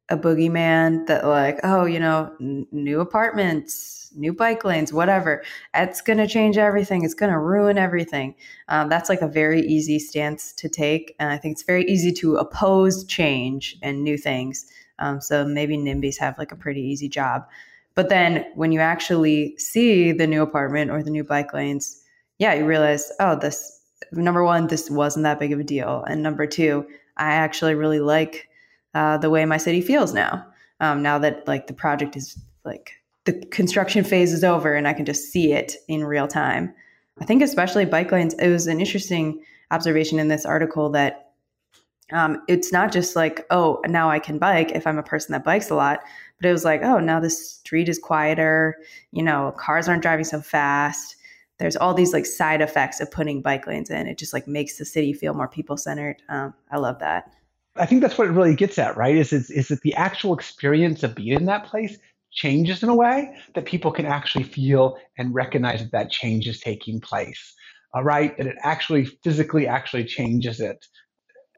a 0.09 0.18
boogeyman 0.18 1.06
that 1.07 1.25
like 1.25 1.59
oh 1.63 1.86
you 1.86 2.00
know 2.00 2.31
n- 2.39 2.65
new 2.71 3.01
apartments 3.01 3.98
new 4.15 4.33
bike 4.33 4.63
lanes 4.63 4.92
whatever. 4.92 5.44
It's 5.74 6.01
going 6.01 6.18
to 6.18 6.27
change 6.27 6.57
everything. 6.57 7.04
It's 7.04 7.13
going 7.13 7.31
to 7.31 7.39
ruin 7.39 7.77
everything. 7.77 8.36
Um, 8.68 8.89
that's 8.89 9.09
like 9.09 9.21
a 9.21 9.28
very 9.28 9.61
easy 9.61 9.99
stance 9.99 10.52
to 10.54 10.69
take 10.69 11.16
and 11.19 11.30
i 11.30 11.37
think 11.37 11.54
it's 11.54 11.64
very 11.64 11.85
easy 11.85 12.11
to 12.14 12.37
oppose 12.37 13.04
change 13.06 13.78
and 13.81 14.04
new 14.04 14.18
things. 14.18 14.66
Um, 14.99 15.21
so 15.21 15.45
maybe 15.45 15.78
nimbys 15.78 16.18
have 16.18 16.37
like 16.37 16.52
a 16.52 16.56
pretty 16.56 16.81
easy 16.81 17.07
job. 17.07 17.45
But 17.95 18.09
then 18.09 18.45
when 18.56 18.71
you 18.71 18.80
actually 18.80 19.57
see 19.57 20.11
the 20.11 20.28
new 20.28 20.42
apartment 20.42 20.92
or 20.92 21.04
the 21.04 21.11
new 21.11 21.23
bike 21.23 21.54
lanes 21.54 22.02
yeah 22.40 22.54
you 22.54 22.66
realize 22.66 23.11
oh 23.19 23.35
this 23.35 23.81
number 24.11 24.44
one 24.44 24.68
this 24.68 24.90
wasn't 24.90 25.23
that 25.23 25.40
big 25.40 25.52
of 25.52 25.59
a 25.59 25.64
deal. 25.64 26.04
And 26.07 26.23
number 26.23 26.47
two 26.47 26.87
i 27.18 27.31
actually 27.33 27.76
really 27.76 27.99
like 27.99 28.47
uh, 28.94 29.18
the 29.18 29.30
way 29.30 29.46
my 29.46 29.58
city 29.58 29.82
feels 29.82 30.14
now. 30.14 30.46
Um, 30.80 31.02
now 31.02 31.18
that 31.20 31.48
like 31.48 31.68
the 31.68 31.74
project 31.74 32.16
is 32.16 32.40
like 32.64 32.94
the 33.26 33.34
construction 33.48 34.04
phase 34.04 34.32
is 34.32 34.44
over 34.44 34.74
and 34.74 34.88
I 34.88 34.94
can 34.94 35.06
just 35.06 35.32
see 35.32 35.52
it 35.52 35.76
in 35.88 36.06
real 36.06 36.28
time. 36.28 36.74
I 37.20 37.26
think 37.26 37.42
especially 37.42 37.86
bike 37.86 38.12
lanes. 38.12 38.34
It 38.36 38.50
was 38.50 38.68
an 38.68 38.80
interesting 38.80 39.42
observation 39.72 40.20
in 40.20 40.28
this 40.28 40.46
article 40.46 40.90
that 40.92 41.32
um, 42.14 42.42
it's 42.48 42.72
not 42.72 42.92
just 42.92 43.16
like 43.16 43.46
oh 43.50 43.82
now 43.88 44.10
I 44.10 44.20
can 44.20 44.38
bike 44.38 44.72
if 44.72 44.88
I'm 44.88 44.98
a 44.98 45.04
person 45.04 45.34
that 45.34 45.44
bikes 45.44 45.70
a 45.70 45.76
lot, 45.76 46.00
but 46.40 46.48
it 46.48 46.54
was 46.54 46.64
like 46.64 46.84
oh 46.84 47.00
now 47.00 47.20
the 47.20 47.30
street 47.30 47.90
is 47.90 48.00
quieter. 48.00 48.78
You 49.12 49.24
know 49.24 49.54
cars 49.58 49.88
aren't 49.88 50.04
driving 50.04 50.26
so 50.26 50.42
fast. 50.42 51.16
There's 51.58 51.76
all 51.76 51.94
these 51.94 52.14
like 52.14 52.26
side 52.26 52.62
effects 52.62 53.02
of 53.02 53.12
putting 53.12 53.42
bike 53.42 53.66
lanes 53.68 53.90
in. 53.90 54.08
It 54.08 54.18
just 54.18 54.32
like 54.32 54.48
makes 54.48 54.78
the 54.78 54.86
city 54.86 55.12
feel 55.12 55.34
more 55.34 55.48
people 55.48 55.76
centered. 55.76 56.22
Um, 56.30 56.54
I 56.72 56.78
love 56.78 57.00
that. 57.00 57.34
I 57.80 57.86
think 57.86 58.02
that's 58.02 58.18
what 58.18 58.28
it 58.28 58.31
really 58.31 58.56
gets 58.56 58.78
at, 58.78 58.98
right? 58.98 59.16
Is 59.16 59.34
is, 59.34 59.50
is 59.50 59.68
that 59.69 59.81
the 59.81 59.94
actual 59.96 60.34
experience 60.34 61.04
of 61.04 61.16
being 61.16 61.34
in 61.34 61.46
that 61.46 61.66
place 61.66 61.98
changes 62.31 62.84
in 62.84 62.90
a 62.90 62.96
way 62.96 63.36
that 63.56 63.66
people 63.66 63.92
can 63.92 64.06
actually 64.06 64.44
feel 64.44 64.98
and 65.18 65.34
recognize 65.34 65.81
that 65.81 65.92
that 65.92 66.12
change 66.12 66.48
is 66.48 66.60
taking 66.60 67.00
place. 67.00 67.54
All 67.94 68.04
right, 68.04 68.38
That 68.38 68.48
it 68.48 68.57
actually 68.64 69.06
physically 69.06 69.68
actually 69.68 70.04
changes 70.04 70.60
it. 70.60 70.78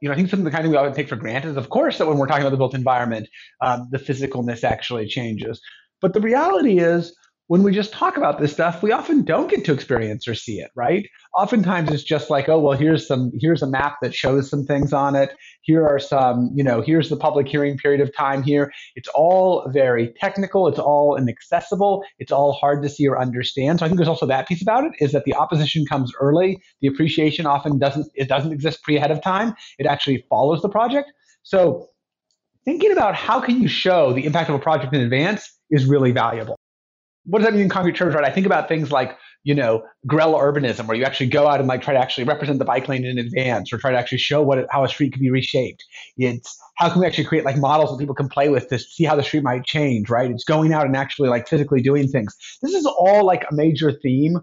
You 0.01 0.07
know, 0.07 0.13
I 0.13 0.15
think 0.15 0.29
something 0.29 0.45
the 0.45 0.51
kind 0.51 0.61
of 0.61 0.65
thing 0.65 0.71
we 0.71 0.77
often 0.77 0.93
take 0.93 1.09
for 1.09 1.17
granted 1.17 1.49
is, 1.49 1.57
of 1.57 1.69
course, 1.69 1.97
that 1.97 2.07
when 2.07 2.17
we're 2.17 2.27
talking 2.27 2.43
about 2.43 2.51
the 2.51 2.57
built 2.57 2.75
environment, 2.75 3.27
um, 3.61 3.89
the 3.91 3.97
physicalness 3.97 4.63
actually 4.63 5.07
changes. 5.07 5.59
But 6.01 6.13
the 6.13 6.21
reality 6.21 6.79
is, 6.79 7.13
when 7.47 7.63
we 7.63 7.73
just 7.73 7.91
talk 7.91 8.15
about 8.15 8.39
this 8.39 8.53
stuff, 8.53 8.83
we 8.83 8.91
often 8.91 9.23
don't 9.23 9.49
get 9.49 9.65
to 9.65 9.73
experience 9.73 10.27
or 10.27 10.35
see 10.35 10.59
it, 10.59 10.69
right? 10.75 11.09
Oftentimes 11.35 11.91
it's 11.91 12.03
just 12.03 12.29
like, 12.29 12.47
oh, 12.47 12.59
well, 12.59 12.77
here's 12.77 13.07
some, 13.07 13.31
here's 13.39 13.63
a 13.63 13.67
map 13.67 13.95
that 14.03 14.13
shows 14.13 14.47
some 14.51 14.65
things 14.65 14.93
on 14.93 15.15
it. 15.15 15.35
Here 15.61 15.85
are 15.85 15.99
some, 15.99 16.51
you 16.53 16.63
know, 16.63 16.81
here's 16.81 17.09
the 17.09 17.17
public 17.17 17.47
hearing 17.47 17.77
period 17.77 18.01
of 18.01 18.15
time 18.15 18.43
here. 18.43 18.71
It's 18.95 19.09
all 19.09 19.69
very 19.71 20.13
technical. 20.19 20.67
It's 20.67 20.79
all 20.79 21.15
inaccessible. 21.15 22.03
It's 22.17 22.31
all 22.31 22.53
hard 22.53 22.81
to 22.83 22.89
see 22.89 23.07
or 23.07 23.19
understand. 23.19 23.79
So 23.79 23.85
I 23.85 23.89
think 23.89 23.97
there's 23.97 24.09
also 24.09 24.25
that 24.27 24.47
piece 24.47 24.61
about 24.61 24.85
it 24.85 24.93
is 24.99 25.11
that 25.11 25.25
the 25.25 25.33
opposition 25.35 25.85
comes 25.85 26.13
early. 26.19 26.61
The 26.81 26.87
appreciation 26.87 27.45
often 27.45 27.77
doesn't, 27.79 28.07
it 28.15 28.27
doesn't 28.27 28.51
exist 28.51 28.83
pre 28.83 28.97
ahead 28.97 29.11
of 29.11 29.21
time. 29.21 29.55
It 29.77 29.85
actually 29.85 30.25
follows 30.29 30.61
the 30.61 30.69
project. 30.69 31.11
So 31.43 31.87
thinking 32.65 32.91
about 32.91 33.15
how 33.15 33.39
can 33.39 33.61
you 33.61 33.67
show 33.67 34.13
the 34.13 34.25
impact 34.25 34.49
of 34.49 34.55
a 34.55 34.59
project 34.59 34.93
in 34.93 35.01
advance 35.01 35.51
is 35.69 35.85
really 35.85 36.11
valuable. 36.11 36.58
What 37.25 37.39
does 37.39 37.47
that 37.47 37.53
mean 37.53 37.63
in 37.63 37.69
concrete 37.69 37.95
terms, 37.95 38.15
right? 38.15 38.23
I 38.23 38.31
think 38.31 38.45
about 38.45 38.67
things 38.67 38.91
like 38.91 39.17
you 39.43 39.55
know, 39.55 39.83
guerrilla 40.05 40.37
urbanism, 40.37 40.85
where 40.85 40.97
you 40.97 41.05
actually 41.05 41.27
go 41.27 41.47
out 41.47 41.59
and 41.59 41.67
like 41.67 41.81
try 41.81 41.93
to 41.93 41.99
actually 41.99 42.25
represent 42.25 42.59
the 42.59 42.65
bike 42.65 42.87
lane 42.89 43.05
in 43.05 43.17
advance, 43.17 43.71
or 43.71 43.77
try 43.77 43.91
to 43.91 43.97
actually 43.97 44.17
show 44.17 44.41
what 44.41 44.65
how 44.69 44.83
a 44.83 44.89
street 44.89 45.13
can 45.13 45.21
be 45.21 45.31
reshaped. 45.31 45.83
It's 46.17 46.57
how 46.75 46.89
can 46.89 46.99
we 46.99 47.07
actually 47.07 47.23
create 47.23 47.45
like 47.45 47.57
models 47.57 47.91
that 47.91 47.99
people 47.99 48.15
can 48.15 48.27
play 48.27 48.49
with 48.49 48.67
to 48.69 48.79
see 48.79 49.05
how 49.05 49.15
the 49.15 49.23
street 49.23 49.43
might 49.43 49.65
change, 49.65 50.09
right? 50.09 50.29
It's 50.29 50.43
going 50.43 50.73
out 50.73 50.85
and 50.85 50.95
actually 50.95 51.29
like 51.29 51.47
physically 51.47 51.81
doing 51.81 52.09
things. 52.09 52.35
This 52.61 52.73
is 52.73 52.85
all 52.85 53.25
like 53.25 53.45
a 53.49 53.55
major 53.55 53.91
theme 53.91 54.39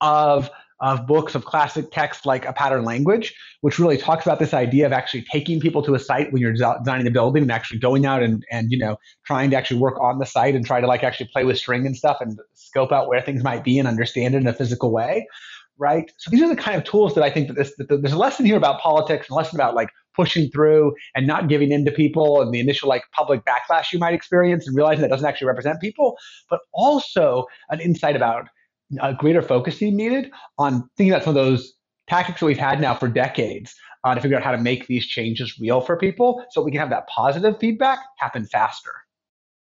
of 0.00 0.50
of 0.84 1.06
books 1.06 1.34
of 1.34 1.46
classic 1.46 1.90
text 1.90 2.26
like 2.26 2.44
a 2.44 2.52
pattern 2.52 2.84
language, 2.84 3.34
which 3.62 3.78
really 3.78 3.96
talks 3.96 4.26
about 4.26 4.38
this 4.38 4.52
idea 4.52 4.84
of 4.84 4.92
actually 4.92 5.24
taking 5.32 5.58
people 5.58 5.82
to 5.82 5.94
a 5.94 5.98
site 5.98 6.30
when 6.30 6.42
you're 6.42 6.52
designing 6.52 7.06
a 7.06 7.10
building 7.10 7.42
and 7.42 7.50
actually 7.50 7.78
going 7.78 8.04
out 8.04 8.22
and, 8.22 8.44
and 8.50 8.70
you 8.70 8.76
know 8.76 8.98
trying 9.24 9.48
to 9.48 9.56
actually 9.56 9.80
work 9.80 9.98
on 9.98 10.18
the 10.18 10.26
site 10.26 10.54
and 10.54 10.66
try 10.66 10.82
to 10.82 10.86
like 10.86 11.02
actually 11.02 11.28
play 11.32 11.42
with 11.42 11.56
string 11.56 11.86
and 11.86 11.96
stuff 11.96 12.18
and 12.20 12.38
scope 12.52 12.92
out 12.92 13.08
where 13.08 13.22
things 13.22 13.42
might 13.42 13.64
be 13.64 13.78
and 13.78 13.88
understand 13.88 14.34
it 14.34 14.42
in 14.42 14.46
a 14.46 14.52
physical 14.52 14.92
way, 14.92 15.26
right? 15.78 16.12
So 16.18 16.30
these 16.30 16.42
are 16.42 16.50
the 16.50 16.56
kind 16.56 16.76
of 16.76 16.84
tools 16.84 17.14
that 17.14 17.24
I 17.24 17.30
think 17.30 17.48
that, 17.48 17.54
this, 17.56 17.74
that 17.76 17.88
there's 17.88 18.12
a 18.12 18.18
lesson 18.18 18.44
here 18.44 18.58
about 18.58 18.78
politics 18.78 19.28
and 19.30 19.34
a 19.34 19.38
lesson 19.38 19.56
about 19.56 19.74
like 19.74 19.88
pushing 20.14 20.50
through 20.50 20.94
and 21.14 21.26
not 21.26 21.48
giving 21.48 21.72
in 21.72 21.86
to 21.86 21.90
people 21.92 22.42
and 22.42 22.52
the 22.52 22.60
initial 22.60 22.90
like 22.90 23.04
public 23.12 23.42
backlash 23.46 23.90
you 23.90 23.98
might 23.98 24.12
experience 24.12 24.66
and 24.66 24.76
realizing 24.76 25.00
that 25.00 25.08
doesn't 25.08 25.26
actually 25.26 25.48
represent 25.48 25.80
people, 25.80 26.18
but 26.50 26.60
also 26.74 27.46
an 27.70 27.80
insight 27.80 28.16
about 28.16 28.48
a 29.00 29.14
greater 29.14 29.42
focusing 29.42 29.96
needed 29.96 30.30
on 30.58 30.88
thinking 30.96 31.12
about 31.12 31.24
some 31.24 31.36
of 31.36 31.44
those 31.44 31.74
tactics 32.08 32.40
that 32.40 32.46
we've 32.46 32.58
had 32.58 32.80
now 32.80 32.94
for 32.94 33.08
decades 33.08 33.74
uh, 34.04 34.14
to 34.14 34.20
figure 34.20 34.36
out 34.36 34.42
how 34.42 34.52
to 34.52 34.58
make 34.58 34.86
these 34.86 35.06
changes 35.06 35.58
real 35.58 35.80
for 35.80 35.96
people 35.96 36.44
so 36.50 36.62
we 36.62 36.70
can 36.70 36.80
have 36.80 36.90
that 36.90 37.06
positive 37.08 37.58
feedback 37.58 37.98
happen 38.18 38.46
faster. 38.46 38.92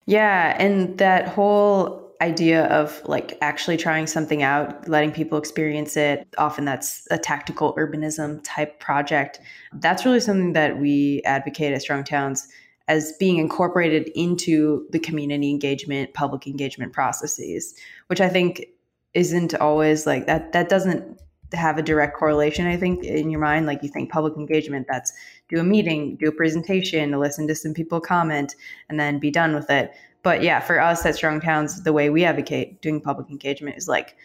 Yeah, 0.07 0.57
and 0.59 0.99
that 0.99 1.29
whole 1.29 2.03
idea 2.21 2.67
of 2.67 3.03
like 3.05 3.37
actually 3.41 3.77
trying 3.77 4.07
something 4.07 4.43
out, 4.43 4.89
letting 4.89 5.11
people 5.13 5.37
experience 5.39 5.97
it, 5.97 6.27
often 6.39 6.65
that's 6.65 7.07
a 7.11 7.19
tactical 7.19 7.75
urbanism 7.75 8.41
type 8.45 8.79
project. 8.81 9.41
That's 9.75 10.05
really 10.05 10.21
something 10.21 10.53
that 10.53 10.79
we 10.79 11.21
advocate 11.25 11.73
at 11.73 11.83
Strong 11.83 12.05
Towns 12.05 12.49
as 12.89 13.13
being 13.19 13.39
incorporated 13.39 14.11
into 14.15 14.87
the 14.91 14.99
community 14.99 15.51
engagement, 15.51 16.15
public 16.15 16.47
engagement 16.47 16.93
processes, 16.93 17.75
which 18.07 18.21
I 18.21 18.29
think 18.29 18.67
isn't 19.15 19.55
always 19.55 20.07
like 20.07 20.27
that 20.27 20.53
that 20.53 20.69
doesn't 20.69 21.21
have 21.53 21.77
a 21.77 21.83
direct 21.83 22.17
correlation 22.17 22.67
i 22.67 22.77
think 22.77 23.05
in 23.05 23.29
your 23.31 23.41
mind. 23.41 23.67
Like 23.67 23.83
you 23.83 23.89
think 23.91 24.11
public 24.11 24.37
engagement 24.37 24.87
that's 24.89 25.13
do 25.49 25.61
a 25.61 25.65
meeting 25.65 26.17
do 26.17 26.29
a 26.29 26.33
presentation 26.33 27.19
listen 27.19 27.47
to 27.49 27.55
some 27.55 27.75
people 27.75 28.01
comment 28.01 28.55
and 28.89 28.99
then 28.99 29.19
be 29.19 29.31
done 29.31 29.55
with 29.55 29.69
it. 29.71 29.93
But 30.23 30.43
yeah 30.43 30.61
for 30.61 30.81
us 30.81 31.05
at 31.05 31.17
strong 31.17 31.41
towns 31.41 31.83
the 31.83 31.93
way 31.93 32.09
we 32.11 32.25
advocate 32.25 32.81
doing 32.81 33.01
public 33.01 33.29
engagement 33.29 33.77
is 33.77 33.89
like 33.89 34.17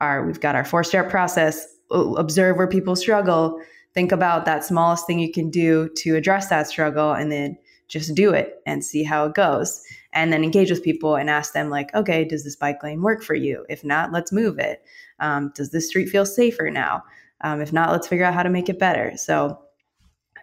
our 0.00 0.26
we've 0.26 0.40
got 0.40 0.56
our 0.56 0.64
four 0.64 0.82
step 0.82 1.08
process 1.08 1.76
observe 1.90 2.56
where 2.56 2.66
people 2.66 2.96
struggle 2.96 3.60
think 3.94 4.12
about 4.12 4.44
that 4.44 4.64
smallest 4.64 5.06
thing 5.06 5.18
you 5.20 5.32
can 5.32 5.48
do 5.50 5.88
to 5.96 6.16
address 6.16 6.48
that 6.48 6.66
struggle 6.66 7.12
and 7.12 7.30
then 7.30 7.56
just 7.88 8.14
do 8.14 8.32
it 8.32 8.60
and 8.66 8.84
see 8.84 9.04
how 9.04 9.24
it 9.24 9.34
goes 9.34 9.82
and 10.16 10.32
then 10.32 10.42
engage 10.42 10.70
with 10.70 10.82
people 10.82 11.14
and 11.14 11.30
ask 11.30 11.52
them 11.52 11.70
like 11.70 11.94
okay 11.94 12.24
does 12.24 12.42
this 12.42 12.56
bike 12.56 12.82
lane 12.82 13.02
work 13.02 13.22
for 13.22 13.34
you? 13.34 13.64
If 13.68 13.84
not 13.84 14.10
let's 14.12 14.32
move 14.32 14.58
it. 14.58 14.82
Um, 15.20 15.52
does 15.54 15.70
this 15.70 15.88
street 15.88 16.08
feel 16.08 16.26
safer 16.26 16.70
now? 16.70 17.04
Um, 17.42 17.60
if 17.60 17.72
not 17.72 17.92
let's 17.92 18.08
figure 18.08 18.24
out 18.24 18.34
how 18.34 18.42
to 18.42 18.50
make 18.50 18.68
it 18.68 18.78
better. 18.78 19.12
So 19.16 19.60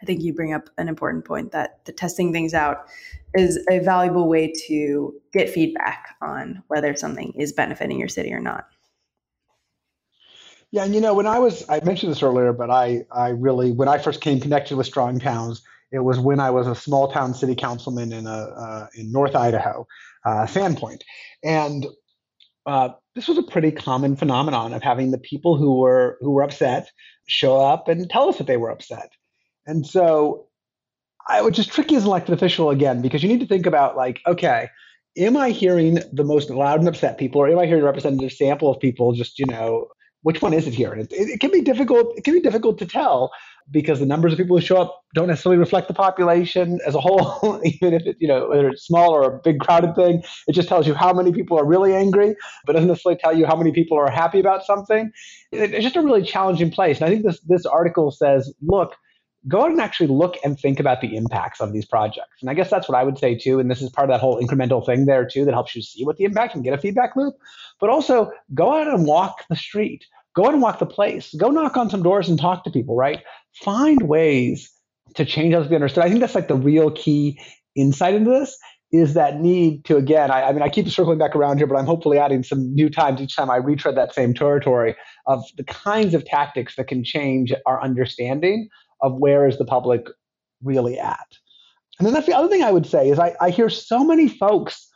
i 0.01 0.05
think 0.05 0.21
you 0.21 0.33
bring 0.33 0.53
up 0.53 0.69
an 0.77 0.89
important 0.89 1.23
point 1.23 1.51
that 1.53 1.83
the 1.85 1.93
testing 1.93 2.33
things 2.33 2.53
out 2.53 2.87
is 3.35 3.57
a 3.71 3.79
valuable 3.79 4.27
way 4.27 4.53
to 4.67 5.13
get 5.31 5.49
feedback 5.49 6.15
on 6.21 6.61
whether 6.67 6.93
something 6.95 7.33
is 7.37 7.53
benefiting 7.53 7.97
your 7.97 8.09
city 8.09 8.31
or 8.31 8.39
not. 8.39 8.67
Yeah, 10.71 10.83
and 10.85 10.93
you 10.93 11.01
know, 11.01 11.13
when 11.13 11.27
I 11.27 11.37
was, 11.39 11.63
I 11.69 11.79
mentioned 11.83 12.11
this 12.11 12.23
earlier, 12.23 12.51
but 12.51 12.71
I, 12.71 13.05
I 13.11 13.29
really, 13.29 13.71
when 13.71 13.87
I 13.87 13.99
first 13.99 14.21
came 14.21 14.39
connected 14.39 14.75
with 14.75 14.87
Strong 14.87 15.19
Towns, 15.19 15.61
it 15.93 16.03
was 16.03 16.19
when 16.19 16.39
I 16.39 16.49
was 16.49 16.67
a 16.67 16.75
small 16.75 17.07
town 17.07 17.35
city 17.35 17.55
councilman 17.55 18.11
in 18.11 18.25
a 18.25 18.29
uh, 18.29 18.87
in 18.95 19.11
North 19.11 19.35
Idaho, 19.35 19.87
uh, 20.25 20.47
Sandpoint, 20.47 21.01
and 21.43 21.85
uh, 22.65 22.89
this 23.13 23.27
was 23.27 23.37
a 23.37 23.43
pretty 23.43 23.71
common 23.71 24.15
phenomenon 24.15 24.73
of 24.73 24.81
having 24.81 25.11
the 25.11 25.19
people 25.19 25.55
who 25.55 25.79
were 25.79 26.17
who 26.19 26.31
were 26.31 26.41
upset 26.41 26.89
show 27.27 27.61
up 27.61 27.87
and 27.87 28.09
tell 28.09 28.27
us 28.27 28.39
that 28.39 28.47
they 28.47 28.57
were 28.57 28.71
upset, 28.71 29.11
and 29.67 29.85
so 29.85 30.47
I 31.29 31.41
was 31.43 31.55
just 31.55 31.71
tricky 31.71 31.95
as 31.95 32.03
an 32.03 32.09
elected 32.09 32.33
official 32.33 32.71
again 32.71 33.01
because 33.01 33.21
you 33.21 33.29
need 33.29 33.41
to 33.41 33.47
think 33.47 33.65
about 33.65 33.95
like 33.95 34.19
okay. 34.27 34.69
Am 35.15 35.37
I 35.37 35.51
hearing 35.51 35.99
the 36.11 36.23
most 36.23 36.49
loud 36.49 36.79
and 36.79 36.87
upset 36.87 37.19
people, 37.19 37.39
or 37.39 37.47
am 37.47 37.59
I 37.59 37.67
hearing 37.67 37.83
a 37.83 37.85
representative 37.85 38.31
sample 38.31 38.71
of 38.71 38.79
people 38.79 39.13
just, 39.13 39.37
you 39.37 39.45
know, 39.45 39.89
which 40.23 40.41
one 40.41 40.53
is 40.53 40.65
it 40.65 40.73
here? 40.73 40.91
It, 40.95 41.11
it, 41.11 41.29
it, 41.29 41.39
can 41.39 41.51
be 41.51 41.61
difficult. 41.61 42.17
It 42.17 42.23
can 42.23 42.33
be 42.33 42.39
difficult 42.39 42.79
to 42.79 42.87
tell 42.87 43.31
because 43.71 43.99
the 43.99 44.05
numbers 44.05 44.33
of 44.33 44.37
people 44.37 44.57
who 44.57 44.65
show 44.65 44.77
up 44.77 45.03
don't 45.13 45.27
necessarily 45.27 45.59
reflect 45.59 45.87
the 45.87 45.93
population 45.93 46.79
as 46.85 46.95
a 46.95 46.99
whole, 46.99 47.61
even 47.65 47.93
if 47.93 48.05
it, 48.05 48.17
you 48.19 48.27
know, 48.27 48.49
whether 48.49 48.69
it's 48.69 48.85
small 48.85 49.11
or 49.11 49.23
a 49.23 49.39
big 49.39 49.59
crowded 49.59 49.95
thing. 49.95 50.23
It 50.47 50.53
just 50.53 50.67
tells 50.67 50.87
you 50.87 50.93
how 50.93 51.13
many 51.13 51.31
people 51.31 51.57
are 51.57 51.65
really 51.65 51.95
angry, 51.95 52.35
but 52.65 52.73
doesn't 52.73 52.87
necessarily 52.87 53.19
tell 53.23 53.37
you 53.37 53.45
how 53.45 53.55
many 53.55 53.71
people 53.71 53.97
are 53.97 54.09
happy 54.09 54.39
about 54.39 54.65
something. 54.65 55.11
It's 55.51 55.83
just 55.83 55.95
a 55.95 56.01
really 56.01 56.23
challenging 56.23 56.71
place. 56.71 56.99
And 56.99 57.07
I 57.07 57.09
think 57.09 57.25
this 57.25 57.39
this 57.41 57.65
article 57.65 58.11
says, 58.11 58.51
look, 58.61 58.95
go 59.47 59.63
out 59.63 59.71
and 59.71 59.81
actually 59.81 60.07
look 60.07 60.37
and 60.43 60.59
think 60.59 60.79
about 60.79 61.01
the 61.01 61.15
impacts 61.15 61.59
of 61.59 61.73
these 61.73 61.85
projects. 61.85 62.41
And 62.41 62.49
I 62.49 62.53
guess 62.53 62.69
that's 62.69 62.87
what 62.87 62.97
I 62.97 63.03
would 63.03 63.17
say 63.17 63.35
too. 63.35 63.59
And 63.59 63.69
this 63.69 63.81
is 63.81 63.89
part 63.89 64.09
of 64.09 64.13
that 64.13 64.21
whole 64.21 64.39
incremental 64.39 64.85
thing 64.85 65.05
there 65.05 65.25
too 65.25 65.45
that 65.45 65.53
helps 65.53 65.75
you 65.75 65.81
see 65.81 66.05
what 66.05 66.17
the 66.17 66.23
impact 66.23 66.55
and 66.55 66.63
get 66.63 66.73
a 66.73 66.77
feedback 66.77 67.15
loop. 67.15 67.35
But 67.79 67.89
also 67.89 68.31
go 68.53 68.79
out 68.79 68.87
and 68.87 69.05
walk 69.05 69.43
the 69.49 69.55
street. 69.55 70.05
Go 70.35 70.45
out 70.45 70.53
and 70.53 70.61
walk 70.61 70.79
the 70.79 70.85
place. 70.85 71.33
Go 71.35 71.49
knock 71.49 71.77
on 71.77 71.89
some 71.89 72.01
doors 72.01 72.27
and 72.27 72.39
talk 72.39 72.63
to 72.63 72.71
people, 72.71 72.95
right? 72.95 73.21
Find 73.61 74.01
ways 74.03 74.71
to 75.15 75.25
change 75.25 75.53
us 75.53 75.65
to 75.65 75.69
be 75.69 75.75
understood. 75.75 76.03
I 76.03 76.09
think 76.09 76.19
that's 76.19 76.35
like 76.35 76.47
the 76.47 76.55
real 76.55 76.91
key 76.91 77.39
insight 77.75 78.15
into 78.15 78.29
this 78.29 78.57
is 78.93 79.15
that 79.15 79.41
need 79.41 79.83
to 79.85 79.97
again 79.97 80.29
I, 80.29 80.43
I, 80.43 80.53
mean 80.53 80.61
i 80.61 80.69
keep 80.69 80.87
circling 80.87 81.17
back 81.17 81.35
around 81.35 81.57
here 81.57 81.65
but 81.65 81.75
i'm 81.75 81.85
hopefully 81.85 82.19
adding 82.19 82.43
some 82.43 82.73
new 82.73 82.89
times 82.89 83.19
each 83.19 83.35
time 83.35 83.49
i 83.49 83.57
retread 83.57 83.97
that 83.97 84.13
same 84.13 84.33
territory 84.33 84.95
of 85.25 85.43
the 85.57 85.63
kinds 85.63 86.13
of 86.13 86.23
tactics 86.23 86.75
that 86.75 86.87
can 86.87 87.03
change 87.03 87.51
our 87.65 87.81
understanding 87.81 88.69
of 89.01 89.15
where 89.15 89.47
is 89.47 89.57
the 89.57 89.65
public 89.65 90.07
really 90.61 90.99
at 90.99 91.27
and 91.97 92.05
then 92.05 92.13
that's 92.13 92.27
the 92.27 92.37
other 92.37 92.47
thing 92.47 92.63
i 92.63 92.71
would 92.71 92.85
say 92.85 93.09
is 93.09 93.17
i, 93.17 93.35
I 93.41 93.49
hear 93.49 93.69
so 93.69 94.03
many 94.03 94.29
folks 94.29 94.87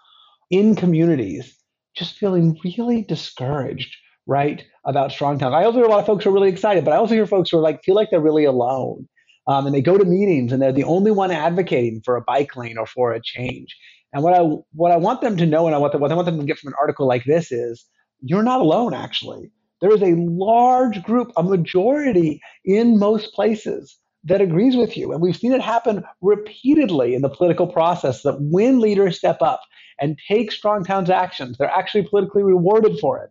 in 0.52 0.76
communities 0.76 1.58
just 1.96 2.16
feeling 2.16 2.58
really 2.64 3.02
discouraged 3.02 3.98
right, 4.28 4.64
about 4.86 5.12
Strong 5.12 5.40
Town. 5.40 5.54
I 5.54 5.64
also 5.64 5.78
hear 5.78 5.86
a 5.86 5.90
lot 5.90 6.00
of 6.00 6.06
folks 6.06 6.24
who 6.24 6.30
are 6.30 6.34
really 6.34 6.50
excited, 6.50 6.86
but 6.86 6.94
I 6.94 6.98
also 6.98 7.16
hear 7.16 7.26
folks 7.26 7.50
who 7.50 7.58
are 7.58 7.62
like 7.62 7.82
feel 7.84 7.96
like 7.96 8.10
they're 8.12 8.20
really 8.20 8.46
alone. 8.46 9.08
Um, 9.48 9.66
and 9.66 9.74
they 9.74 9.82
go 9.82 9.98
to 9.98 10.04
meetings 10.04 10.52
and 10.52 10.62
they're 10.62 10.74
the 10.74 10.84
only 10.84 11.10
one 11.12 11.32
advocating 11.32 12.02
for 12.04 12.18
a 12.18 12.22
bike 12.22 12.58
lane 12.58 12.78
or 12.78 12.86
for 12.86 13.14
a 13.14 13.22
change. 13.24 13.76
And 14.14 14.22
what 14.22 14.34
I 14.34 14.42
what 14.74 14.92
I 14.92 14.98
want 14.98 15.22
them 15.22 15.38
to 15.38 15.46
know 15.46 15.66
and 15.66 15.76
I 15.76 15.78
want 15.78 15.98
what 16.00 16.12
I 16.12 16.16
want 16.16 16.26
them 16.26 16.40
to 16.40 16.46
get 16.46 16.60
from 16.60 16.70
an 16.70 16.78
article 16.80 17.08
like 17.08 17.24
this 17.24 17.52
is 17.52 17.86
you're 18.22 18.44
not 18.44 18.60
alone 18.60 18.94
actually. 18.94 19.50
There 19.80 19.94
is 19.94 20.02
a 20.02 20.16
large 20.18 21.02
group, 21.04 21.32
a 21.38 21.44
majority 21.44 22.42
in 22.66 23.00
most 23.00 23.34
places 23.34 23.98
that 24.24 24.42
agrees 24.42 24.76
with 24.76 24.98
you. 24.98 25.14
And 25.14 25.22
we've 25.22 25.38
seen 25.38 25.54
it 25.54 25.62
happen 25.62 26.04
repeatedly 26.22 27.14
in 27.16 27.22
the 27.22 27.30
political 27.30 27.68
process 27.68 28.24
that 28.24 28.38
when 28.42 28.80
leaders 28.80 29.18
step 29.18 29.42
up 29.42 29.62
and 30.00 30.18
take 30.28 30.52
strong 30.52 30.84
towns 30.84 31.10
actions, 31.10 31.58
they're 31.58 31.70
actually 31.70 32.04
politically 32.04 32.44
rewarded 32.44 33.00
for 33.00 33.24
it. 33.24 33.30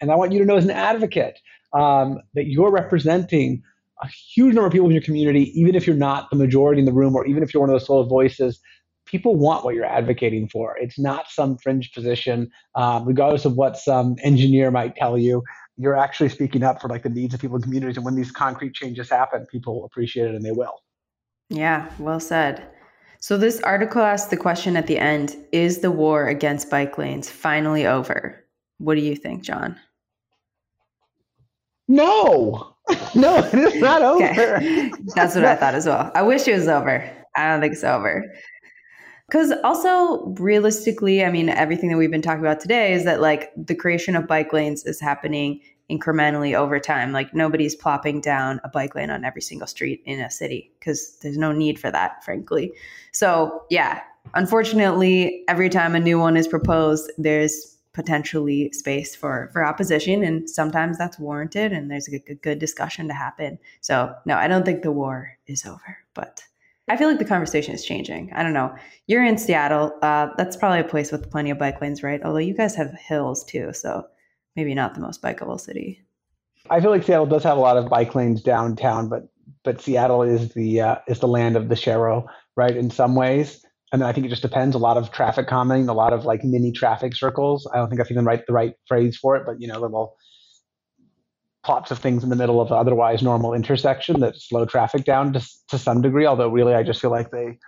And 0.00 0.10
I 0.10 0.16
want 0.16 0.32
you 0.32 0.38
to 0.38 0.44
know 0.44 0.56
as 0.56 0.64
an 0.64 0.70
advocate 0.70 1.38
um, 1.72 2.20
that 2.34 2.46
you're 2.46 2.70
representing 2.70 3.62
a 4.02 4.08
huge 4.08 4.54
number 4.54 4.66
of 4.66 4.72
people 4.72 4.86
in 4.86 4.92
your 4.92 5.02
community, 5.02 5.52
even 5.58 5.74
if 5.74 5.86
you're 5.86 5.96
not 5.96 6.30
the 6.30 6.36
majority 6.36 6.80
in 6.80 6.86
the 6.86 6.92
room 6.92 7.16
or 7.16 7.26
even 7.26 7.42
if 7.42 7.52
you're 7.52 7.60
one 7.60 7.70
of 7.70 7.74
those 7.74 7.86
solo 7.86 8.04
voices. 8.04 8.60
People 9.06 9.36
want 9.36 9.64
what 9.64 9.74
you're 9.74 9.86
advocating 9.86 10.48
for. 10.48 10.76
It's 10.78 10.98
not 10.98 11.30
some 11.30 11.56
fringe 11.56 11.92
position, 11.92 12.50
um, 12.74 13.06
regardless 13.06 13.46
of 13.46 13.54
what 13.54 13.78
some 13.78 14.16
engineer 14.22 14.70
might 14.70 14.96
tell 14.96 15.16
you. 15.16 15.42
You're 15.78 15.96
actually 15.96 16.28
speaking 16.28 16.62
up 16.62 16.80
for 16.80 16.88
like 16.88 17.04
the 17.04 17.08
needs 17.08 17.32
of 17.32 17.40
people 17.40 17.56
in 17.56 17.62
communities, 17.62 17.96
and 17.96 18.04
when 18.04 18.16
these 18.16 18.30
concrete 18.30 18.74
changes 18.74 19.08
happen, 19.08 19.46
people 19.46 19.84
appreciate 19.86 20.28
it 20.28 20.34
and 20.34 20.44
they 20.44 20.52
will. 20.52 20.82
Yeah, 21.48 21.90
well 21.98 22.20
said. 22.20 22.68
So 23.20 23.38
this 23.38 23.60
article 23.60 24.02
asks 24.02 24.28
the 24.28 24.36
question 24.36 24.76
at 24.76 24.86
the 24.86 24.98
end: 24.98 25.36
Is 25.52 25.78
the 25.78 25.90
war 25.90 26.28
against 26.28 26.68
bike 26.68 26.98
lanes 26.98 27.30
finally 27.30 27.86
over? 27.86 28.44
What 28.76 28.96
do 28.96 29.00
you 29.00 29.16
think, 29.16 29.42
John? 29.42 29.76
No. 31.88 32.74
no, 33.14 33.38
it 33.38 33.54
is 33.54 33.82
not 33.82 34.02
over. 34.02 34.24
Okay. 34.24 34.92
That's 35.14 35.34
what 35.34 35.44
I 35.44 35.56
thought 35.56 35.74
as 35.74 35.86
well. 35.86 36.10
I 36.14 36.22
wish 36.22 36.46
it 36.46 36.54
was 36.54 36.68
over. 36.68 37.08
I 37.34 37.50
don't 37.50 37.60
think 37.60 37.72
it's 37.72 37.84
over. 37.84 38.24
Because 39.28 39.52
also, 39.62 40.26
realistically, 40.38 41.22
I 41.22 41.30
mean, 41.30 41.50
everything 41.50 41.90
that 41.90 41.98
we've 41.98 42.10
been 42.10 42.22
talking 42.22 42.40
about 42.40 42.60
today 42.60 42.94
is 42.94 43.04
that 43.04 43.20
like 43.20 43.50
the 43.56 43.74
creation 43.74 44.16
of 44.16 44.26
bike 44.26 44.52
lanes 44.54 44.86
is 44.86 45.00
happening 45.00 45.60
incrementally 45.90 46.54
over 46.54 46.78
time. 46.78 47.12
Like 47.12 47.34
nobody's 47.34 47.74
plopping 47.74 48.20
down 48.20 48.60
a 48.64 48.68
bike 48.68 48.94
lane 48.94 49.10
on 49.10 49.24
every 49.24 49.42
single 49.42 49.66
street 49.66 50.02
in 50.06 50.20
a 50.20 50.30
city 50.30 50.72
because 50.78 51.18
there's 51.20 51.38
no 51.38 51.52
need 51.52 51.78
for 51.78 51.90
that, 51.90 52.24
frankly. 52.24 52.72
So, 53.12 53.64
yeah, 53.70 54.00
unfortunately, 54.34 55.44
every 55.48 55.68
time 55.68 55.94
a 55.94 56.00
new 56.00 56.18
one 56.18 56.36
is 56.36 56.48
proposed, 56.48 57.10
there's 57.18 57.77
potentially 57.98 58.70
space 58.72 59.16
for 59.16 59.50
for 59.52 59.64
opposition 59.64 60.22
and 60.22 60.48
sometimes 60.48 60.96
that's 60.96 61.18
warranted 61.18 61.72
and 61.72 61.90
there's 61.90 62.06
a 62.06 62.18
good, 62.20 62.40
good 62.42 62.58
discussion 62.60 63.08
to 63.08 63.14
happen 63.14 63.58
so 63.80 64.14
no 64.24 64.36
i 64.36 64.46
don't 64.46 64.64
think 64.64 64.82
the 64.82 64.92
war 64.92 65.36
is 65.48 65.66
over 65.66 65.98
but 66.14 66.44
I 66.90 66.96
feel 66.96 67.08
like 67.08 67.18
the 67.18 67.24
conversation 67.24 67.74
is 67.74 67.84
changing. 67.84 68.32
I 68.34 68.42
don't 68.42 68.54
know. 68.54 68.74
You're 69.08 69.22
in 69.22 69.36
Seattle. 69.36 69.92
Uh, 70.00 70.28
that's 70.38 70.56
probably 70.56 70.80
a 70.80 70.84
place 70.84 71.12
with 71.12 71.30
plenty 71.30 71.50
of 71.50 71.58
bike 71.58 71.82
lanes, 71.82 72.02
right? 72.02 72.22
Although 72.22 72.38
you 72.38 72.54
guys 72.54 72.74
have 72.76 72.92
hills 72.92 73.44
too, 73.44 73.74
so 73.74 74.06
maybe 74.56 74.74
not 74.74 74.94
the 74.94 75.02
most 75.02 75.20
bikeable 75.20 75.60
city. 75.60 76.02
I 76.70 76.80
feel 76.80 76.90
like 76.90 77.02
Seattle 77.02 77.26
does 77.26 77.44
have 77.44 77.58
a 77.58 77.60
lot 77.60 77.76
of 77.76 77.90
bike 77.90 78.14
lanes 78.14 78.42
downtown, 78.42 79.10
but 79.10 79.28
but 79.64 79.82
Seattle 79.82 80.22
is 80.22 80.54
the 80.54 80.80
uh, 80.80 80.96
is 81.06 81.20
the 81.20 81.28
land 81.28 81.56
of 81.56 81.68
the 81.68 81.74
sharrow, 81.74 82.26
right? 82.56 82.74
In 82.74 82.90
some 82.90 83.14
ways, 83.14 83.66
and 83.92 84.04
I 84.04 84.12
think 84.12 84.26
it 84.26 84.28
just 84.28 84.42
depends. 84.42 84.74
A 84.74 84.78
lot 84.78 84.96
of 84.96 85.10
traffic 85.12 85.46
calming, 85.46 85.88
a 85.88 85.94
lot 85.94 86.12
of 86.12 86.24
like 86.24 86.44
mini 86.44 86.72
traffic 86.72 87.14
circles. 87.14 87.66
I 87.72 87.76
don't 87.76 87.88
think 87.88 88.00
I've 88.00 88.10
even 88.10 88.24
right 88.24 88.44
the 88.46 88.52
right 88.52 88.74
phrase 88.86 89.16
for 89.16 89.36
it, 89.36 89.44
but 89.46 89.60
you 89.60 89.66
know, 89.66 89.78
little 89.80 90.16
plots 91.64 91.90
of 91.90 91.98
things 91.98 92.22
in 92.22 92.30
the 92.30 92.36
middle 92.36 92.60
of 92.60 92.70
otherwise 92.72 93.22
normal 93.22 93.54
intersection 93.54 94.20
that 94.20 94.36
slow 94.36 94.64
traffic 94.64 95.04
down 95.04 95.32
to, 95.32 95.46
to 95.68 95.78
some 95.78 96.02
degree. 96.02 96.26
Although 96.26 96.48
really, 96.48 96.74
I 96.74 96.82
just 96.82 97.00
feel 97.00 97.10
like 97.10 97.30
they 97.30 97.58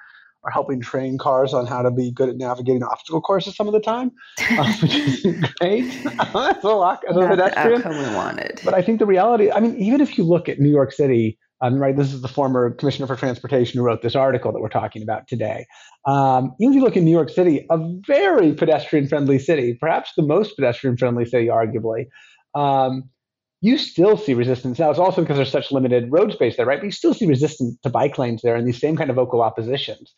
are 0.43 0.51
helping 0.51 0.81
train 0.81 1.19
cars 1.19 1.53
on 1.53 1.67
how 1.67 1.83
to 1.83 1.91
be 1.91 2.11
good 2.11 2.29
at 2.29 2.37
navigating 2.37 2.83
obstacle 2.83 3.21
courses 3.21 3.55
some 3.57 3.67
of 3.67 3.73
the 3.73 3.81
time, 3.81 4.11
which 4.83 4.95
is 4.95 5.45
great. 5.59 6.03
That's 6.33 6.65
a 6.65 6.69
lot 6.69 7.03
a 7.09 7.15
pedestrian. 7.15 7.83
outcome 7.83 7.99
we 7.99 8.15
wanted. 8.15 8.61
But 8.65 8.75
I 8.75 8.83
think 8.83 8.99
the 8.99 9.07
reality, 9.07 9.51
I 9.51 9.61
mean, 9.61 9.77
even 9.77 10.01
if 10.01 10.17
you 10.17 10.25
look 10.25 10.49
at 10.49 10.59
New 10.59 10.71
York 10.71 10.93
City, 10.93 11.39
um, 11.63 11.77
right, 11.77 11.97
this 11.97 12.13
is 12.13 12.23
the 12.23 12.29
former 12.29 12.71
commissioner 12.71 13.07
for 13.07 13.17
transportation 13.17 13.79
who 13.79 13.85
wrote 13.85 14.03
this 14.03 14.17
article 14.17 14.53
that 14.53 14.61
we're 14.61 14.69
talking 14.69 15.03
about 15.03 15.29
today. 15.29 15.67
Um, 16.07 16.55
if 16.59 16.75
you 16.75 16.81
look 16.81 16.97
in 16.97 17.05
New 17.05 17.11
York 17.11 17.29
City, 17.29 17.67
a 17.71 17.79
very 18.07 18.55
pedestrian 18.55 19.07
friendly 19.09 19.39
city, 19.39 19.77
perhaps 19.79 20.13
the 20.17 20.23
most 20.23 20.57
pedestrian 20.57 20.97
friendly 20.97 21.27
city, 21.27 21.47
arguably. 21.47 22.07
Um, 22.55 23.11
you 23.61 23.77
still 23.77 24.17
see 24.17 24.33
resistance. 24.33 24.79
Now, 24.79 24.91
it's 24.91 24.99
also 24.99 25.21
because 25.21 25.37
there's 25.37 25.51
such 25.51 25.71
limited 25.71 26.11
road 26.11 26.33
space 26.33 26.57
there, 26.57 26.65
right? 26.65 26.79
But 26.79 26.87
you 26.87 26.93
still 26.93 27.13
see 27.13 27.27
resistance 27.27 27.77
to 27.83 27.91
bike 27.91 28.17
lanes 28.17 28.41
there 28.43 28.57
and 28.57 28.67
these 28.67 28.81
same 28.81 28.97
kind 28.97 29.11
of 29.11 29.17
vocal 29.17 29.43
oppositions. 29.43 30.15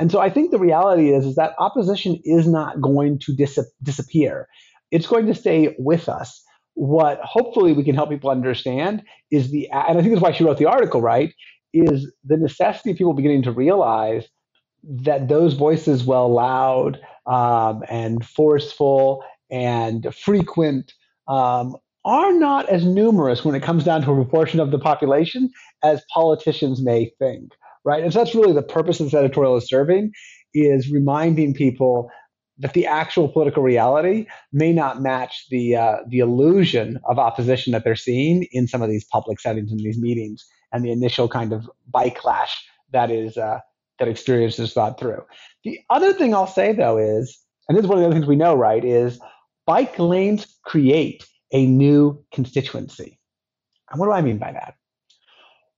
And 0.00 0.10
so 0.10 0.18
I 0.18 0.30
think 0.30 0.50
the 0.50 0.58
reality 0.58 1.10
is, 1.12 1.24
is 1.24 1.36
that 1.36 1.54
opposition 1.58 2.18
is 2.24 2.48
not 2.48 2.80
going 2.80 3.20
to 3.20 3.34
dis- 3.34 3.72
disappear. 3.82 4.48
It's 4.90 5.06
going 5.06 5.26
to 5.26 5.34
stay 5.34 5.76
with 5.78 6.08
us. 6.08 6.42
What 6.74 7.20
hopefully 7.22 7.72
we 7.72 7.84
can 7.84 7.94
help 7.94 8.10
people 8.10 8.30
understand 8.30 9.02
is 9.30 9.50
the, 9.50 9.68
and 9.70 9.98
I 9.98 10.02
think 10.02 10.14
that's 10.14 10.22
why 10.22 10.32
she 10.32 10.44
wrote 10.44 10.58
the 10.58 10.66
article, 10.66 11.00
right? 11.00 11.32
Is 11.72 12.12
the 12.24 12.36
necessity 12.36 12.90
of 12.92 12.96
people 12.96 13.12
beginning 13.12 13.42
to 13.42 13.52
realize 13.52 14.26
that 14.84 15.28
those 15.28 15.54
voices, 15.54 16.04
well 16.04 16.32
loud 16.32 17.00
um, 17.26 17.82
and 17.88 18.24
forceful 18.24 19.22
and 19.50 20.14
frequent, 20.14 20.92
um, 21.28 21.76
are 22.04 22.32
not 22.32 22.68
as 22.68 22.84
numerous 22.84 23.44
when 23.44 23.54
it 23.54 23.62
comes 23.62 23.84
down 23.84 24.02
to 24.02 24.10
a 24.10 24.14
proportion 24.14 24.58
of 24.58 24.70
the 24.70 24.78
population 24.78 25.50
as 25.82 26.02
politicians 26.12 26.82
may 26.82 27.10
think, 27.18 27.52
right? 27.84 28.02
And 28.02 28.12
so 28.12 28.20
that's 28.20 28.34
really 28.34 28.54
the 28.54 28.62
purpose 28.62 28.98
this 28.98 29.12
editorial 29.12 29.56
is 29.56 29.68
serving, 29.68 30.12
is 30.54 30.90
reminding 30.90 31.54
people 31.54 32.10
that 32.60 32.74
the 32.74 32.86
actual 32.86 33.28
political 33.28 33.62
reality 33.62 34.26
may 34.52 34.72
not 34.72 35.00
match 35.00 35.46
the 35.50 35.74
uh, 35.74 35.96
the 36.08 36.20
illusion 36.20 37.00
of 37.04 37.18
opposition 37.18 37.72
that 37.72 37.84
they're 37.84 37.96
seeing 37.96 38.46
in 38.52 38.68
some 38.68 38.82
of 38.82 38.90
these 38.90 39.04
public 39.04 39.40
settings 39.40 39.72
in 39.72 39.78
these 39.78 39.98
meetings 39.98 40.46
and 40.72 40.84
the 40.84 40.92
initial 40.92 41.28
kind 41.28 41.52
of 41.52 41.68
bike 41.90 42.16
clash 42.16 42.64
that 42.92 43.10
is 43.10 43.36
uh, 43.36 43.58
that 43.98 44.08
experience 44.08 44.58
is 44.58 44.72
thought 44.72 44.98
through. 44.98 45.22
The 45.64 45.78
other 45.90 46.12
thing 46.12 46.34
I'll 46.34 46.46
say 46.46 46.72
though 46.72 46.98
is, 46.98 47.38
and 47.68 47.76
this 47.76 47.84
is 47.84 47.88
one 47.88 47.98
of 47.98 48.02
the 48.02 48.06
other 48.06 48.14
things 48.14 48.26
we 48.26 48.36
know, 48.36 48.54
right, 48.54 48.84
is 48.84 49.18
bike 49.66 49.98
lanes 49.98 50.46
create 50.64 51.24
a 51.52 51.66
new 51.66 52.22
constituency. 52.32 53.18
And 53.90 53.98
what 53.98 54.06
do 54.06 54.12
I 54.12 54.22
mean 54.22 54.38
by 54.38 54.52
that? 54.52 54.74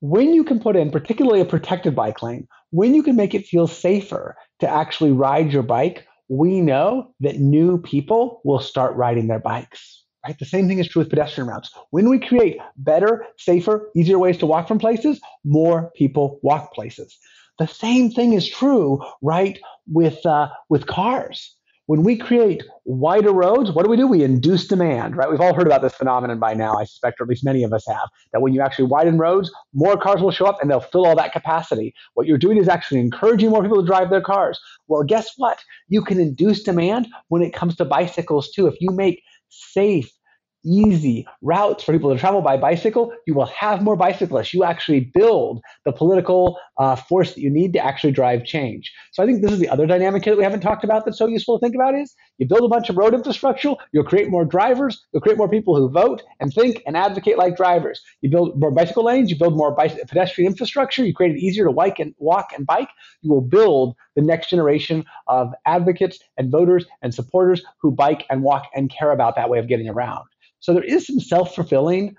When 0.01 0.35
you 0.35 0.45
can 0.45 0.59
put 0.59 0.77
in, 0.77 0.91
particularly 0.91 1.41
a 1.41 1.45
protected 1.45 1.95
bike 1.95 2.23
lane, 2.23 2.49
when 2.71 2.95
you 2.95 3.03
can 3.03 3.17
make 3.17 3.35
it 3.35 3.47
feel 3.47 3.67
safer 3.67 4.37
to 4.61 4.69
actually 4.69 5.13
ride 5.13 5.53
your 5.53 5.63
bike, 5.63 6.07
we 6.33 6.63
know 6.63 7.13
that 7.21 7.41
new 7.41 7.77
people 7.77 8.41
will 8.43 8.59
start 8.59 8.97
riding 8.97 9.27
their 9.27 9.39
bikes. 9.39 10.05
Right? 10.25 10.39
The 10.39 10.47
same 10.47 10.67
thing 10.67 10.79
is 10.79 10.89
true 10.89 11.01
with 11.01 11.11
pedestrian 11.11 11.47
routes. 11.47 11.71
When 11.91 12.09
we 12.09 12.19
create 12.19 12.57
better, 12.79 13.27
safer, 13.37 13.91
easier 13.95 14.19
ways 14.19 14.39
to 14.39 14.47
walk 14.47 14.67
from 14.67 14.79
places, 14.79 15.21
more 15.45 15.91
people 15.95 16.41
walk 16.43 16.73
places. 16.73 17.19
The 17.59 17.67
same 17.67 18.11
thing 18.11 18.33
is 18.33 18.49
true, 18.49 19.03
right, 19.21 19.61
with 19.87 20.25
uh, 20.25 20.49
with 20.71 20.87
cars 20.87 21.55
when 21.93 22.05
we 22.05 22.17
create 22.17 22.65
wider 22.87 23.35
roads, 23.35 23.71
what 23.71 23.85
do 23.85 23.91
we 23.91 23.99
do? 23.99 24.07
We 24.07 24.25
induce 24.25 24.67
demand, 24.67 25.15
right? 25.15 25.31
We've 25.31 25.43
all 25.43 25.53
heard 25.53 25.67
about 25.67 25.83
this 25.83 25.93
phenomenon 25.93 26.39
by 26.39 26.55
now, 26.55 26.73
I 26.79 26.85
suspect, 26.85 27.21
or 27.21 27.25
at 27.25 27.29
least 27.29 27.45
many 27.45 27.65
of 27.65 27.73
us 27.75 27.87
have, 27.87 28.09
that 28.33 28.41
when 28.41 28.55
you 28.55 28.63
actually 28.63 28.87
widen 28.87 29.19
roads, 29.19 29.53
more 29.75 29.99
cars 29.99 30.23
will 30.23 30.31
show 30.31 30.47
up 30.47 30.57
and 30.63 30.71
they'll 30.71 30.81
fill 30.81 31.05
all 31.05 31.15
that 31.17 31.35
capacity. 31.35 31.95
What 32.15 32.27
you're 32.27 32.39
doing 32.39 32.57
is 32.57 32.67
actually 32.67 33.01
encouraging 33.01 33.51
more 33.51 33.61
people 33.61 33.83
to 33.83 33.87
drive 33.87 34.09
their 34.09 34.23
cars. 34.23 34.59
Well, 34.89 35.03
guess 35.03 35.33
what? 35.37 35.63
You 35.89 36.01
can 36.03 36.19
induce 36.19 36.63
demand 36.63 37.09
when 37.29 37.43
it 37.43 37.53
comes 37.53 37.77
to 37.77 37.85
bicycles 37.85 38.51
too. 38.51 38.67
If 38.67 38.81
you 38.81 38.91
make 38.91 39.23
safe, 39.51 40.11
easy 40.65 41.27
routes 41.43 41.85
for 41.85 41.93
people 41.93 42.13
to 42.13 42.19
travel 42.19 42.41
by 42.41 42.57
bicycle, 42.57 43.13
you 43.27 43.35
will 43.35 43.47
have 43.47 43.83
more 43.83 43.97
bicyclists. 43.97 44.55
You 44.55 44.65
actually 44.65 45.11
build 45.15 45.61
the 45.85 45.93
political 45.93 46.59
uh, 46.79 46.97
force 46.97 47.35
that 47.35 47.41
you 47.41 47.51
need 47.51 47.73
to 47.75 47.85
actually 47.85 48.13
drive 48.13 48.45
change. 48.45 48.93
So 49.13 49.23
I 49.23 49.27
think 49.27 49.43
this 49.43 49.53
is 49.53 49.59
the 49.59 49.69
other 49.69 49.87
dynamic 49.87 50.25
here 50.25 50.35
that 50.35 50.39
we 50.39 50.45
haven't 50.45 50.61
talked 50.61 50.85
about 50.85 51.05
that's 51.05 51.19
so 51.19 51.27
useful 51.27 51.59
to 51.59 51.63
think 51.63 51.75
about 51.75 51.95
is 51.95 52.15
you 52.39 52.47
build 52.47 52.63
a 52.63 52.69
bunch 52.69 52.89
of 52.89 52.97
road 52.97 53.15
infrastructure, 53.15 53.75
you'll 53.93 54.05
create 54.05 54.29
more 54.31 54.45
drivers, 54.45 55.05
you'll 55.13 55.21
create 55.23 55.39
more 55.39 55.49
people 55.49 55.77
who 55.77 55.91
vote 55.91 56.23
and 56.41 56.53
think 56.53 56.83
and 56.87 56.97
advocate 56.97 57.39
like 57.39 57.57
drivers. 57.57 58.01
You 58.21 58.31
build 58.31 58.59
more 58.59 58.71
bicycle 58.71 59.05
lanes, 59.05 59.31
you 59.31 59.39
build 59.39 59.57
more 59.57 59.75
bicycle, 59.75 60.05
pedestrian 60.07 60.51
infrastructure, 60.51 61.05
you 61.05 61.15
create 61.15 61.37
it 61.37 61.41
easier 61.41 61.65
to 61.65 61.73
bike 61.73 61.99
and 61.99 62.15
walk 62.19 62.53
and 62.57 62.67
bike. 62.67 62.89
You 63.23 63.31
will 63.31 63.43
build 63.43 63.97
the 64.17 64.23
next 64.23 64.51
generation 64.51 65.05
of 65.29 65.53
advocates 65.67 66.19
and 66.37 66.51
voters 66.51 66.87
and 67.03 67.15
supporters 67.15 67.63
who 67.81 67.91
bike 67.91 68.25
and 68.31 68.43
walk 68.43 68.67
and 68.75 68.91
care 68.91 69.13
about 69.13 69.37
that 69.37 69.49
way 69.49 69.59
of 69.59 69.69
getting 69.69 69.89
around. 69.89 70.25
So 70.63 70.73
there 70.73 70.85
is 70.85 71.07
some 71.07 71.21
self-fulfilling 71.21 72.15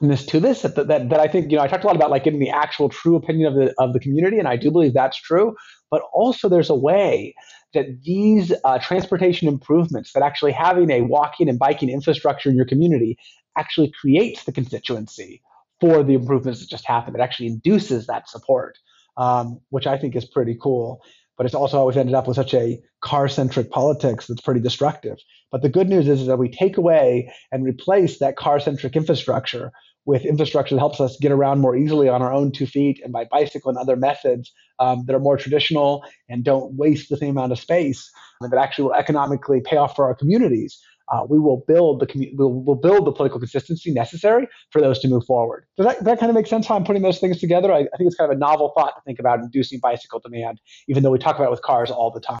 this 0.00 0.24
to 0.26 0.40
this 0.40 0.62
that, 0.62 0.74
that, 0.74 1.10
that 1.10 1.20
I 1.20 1.28
think, 1.28 1.50
you 1.50 1.58
know, 1.58 1.62
I 1.62 1.68
talked 1.68 1.84
a 1.84 1.86
lot 1.86 1.96
about 1.96 2.10
like 2.10 2.24
getting 2.24 2.40
the 2.40 2.50
actual 2.50 2.88
true 2.88 3.14
opinion 3.14 3.46
of 3.46 3.54
the, 3.54 3.74
of 3.78 3.92
the 3.92 4.00
community, 4.00 4.38
and 4.38 4.48
I 4.48 4.56
do 4.56 4.70
believe 4.70 4.94
that's 4.94 5.18
true. 5.18 5.54
But 5.90 6.02
also 6.12 6.48
there's 6.48 6.70
a 6.70 6.74
way 6.74 7.34
that 7.74 7.86
these 8.02 8.52
uh, 8.64 8.78
transportation 8.78 9.48
improvements, 9.48 10.12
that 10.14 10.22
actually 10.22 10.52
having 10.52 10.90
a 10.90 11.02
walking 11.02 11.48
and 11.48 11.58
biking 11.58 11.90
infrastructure 11.90 12.48
in 12.48 12.56
your 12.56 12.64
community 12.64 13.18
actually 13.58 13.92
creates 14.00 14.44
the 14.44 14.52
constituency 14.52 15.42
for 15.80 16.02
the 16.02 16.14
improvements 16.14 16.60
that 16.60 16.70
just 16.70 16.86
happened. 16.86 17.16
It 17.16 17.20
actually 17.20 17.48
induces 17.48 18.06
that 18.06 18.28
support, 18.28 18.78
um, 19.18 19.60
which 19.68 19.86
I 19.86 19.98
think 19.98 20.16
is 20.16 20.24
pretty 20.24 20.56
cool 20.60 21.02
but 21.36 21.46
it's 21.46 21.54
also 21.54 21.78
always 21.78 21.96
ended 21.96 22.14
up 22.14 22.26
with 22.26 22.36
such 22.36 22.54
a 22.54 22.80
car 23.02 23.28
centric 23.28 23.70
politics 23.70 24.26
that's 24.26 24.40
pretty 24.40 24.60
destructive. 24.60 25.18
But 25.50 25.62
the 25.62 25.68
good 25.68 25.88
news 25.88 26.08
is, 26.08 26.22
is 26.22 26.26
that 26.26 26.38
we 26.38 26.48
take 26.48 26.76
away 26.76 27.32
and 27.52 27.64
replace 27.64 28.18
that 28.18 28.36
car 28.36 28.60
centric 28.60 28.96
infrastructure 28.96 29.72
with 30.06 30.24
infrastructure 30.24 30.74
that 30.74 30.80
helps 30.80 31.00
us 31.00 31.16
get 31.20 31.32
around 31.32 31.60
more 31.60 31.76
easily 31.76 32.08
on 32.08 32.22
our 32.22 32.32
own 32.32 32.52
two 32.52 32.66
feet 32.66 33.00
and 33.02 33.12
by 33.12 33.24
bicycle 33.24 33.70
and 33.70 33.78
other 33.78 33.96
methods 33.96 34.52
um, 34.78 35.04
that 35.06 35.16
are 35.16 35.20
more 35.20 35.36
traditional 35.36 36.04
and 36.28 36.44
don't 36.44 36.74
waste 36.74 37.08
the 37.08 37.16
same 37.16 37.30
amount 37.30 37.52
of 37.52 37.58
space 37.58 38.10
and 38.40 38.52
that 38.52 38.60
actually 38.60 38.84
will 38.84 38.94
economically 38.94 39.60
pay 39.60 39.76
off 39.76 39.96
for 39.96 40.04
our 40.04 40.14
communities 40.14 40.78
uh, 41.14 41.24
we 41.28 41.38
will 41.38 41.64
build 41.68 42.00
the 42.00 42.32
we'll, 42.34 42.50
we'll, 42.50 42.76
build 42.76 43.06
the 43.06 43.12
political 43.12 43.38
consistency 43.38 43.92
necessary 43.92 44.48
for 44.70 44.80
those 44.80 44.98
to 44.98 45.06
move 45.06 45.24
forward. 45.24 45.64
Does 45.76 45.86
that, 45.86 46.04
that 46.04 46.18
kind 46.18 46.28
of 46.28 46.34
make 46.34 46.48
sense 46.48 46.66
how 46.66 46.74
I'm 46.74 46.84
putting 46.84 47.02
those 47.02 47.20
things 47.20 47.38
together? 47.38 47.72
I, 47.72 47.80
I 47.80 47.96
think 47.96 48.08
it's 48.08 48.16
kind 48.16 48.30
of 48.30 48.36
a 48.36 48.40
novel 48.40 48.72
thought 48.76 48.96
to 48.96 49.02
think 49.04 49.20
about 49.20 49.38
inducing 49.38 49.78
bicycle 49.78 50.18
demand, 50.18 50.60
even 50.88 51.02
though 51.02 51.10
we 51.10 51.18
talk 51.18 51.36
about 51.36 51.46
it 51.46 51.50
with 51.52 51.62
cars 51.62 51.90
all 51.90 52.10
the 52.10 52.20
time. 52.20 52.40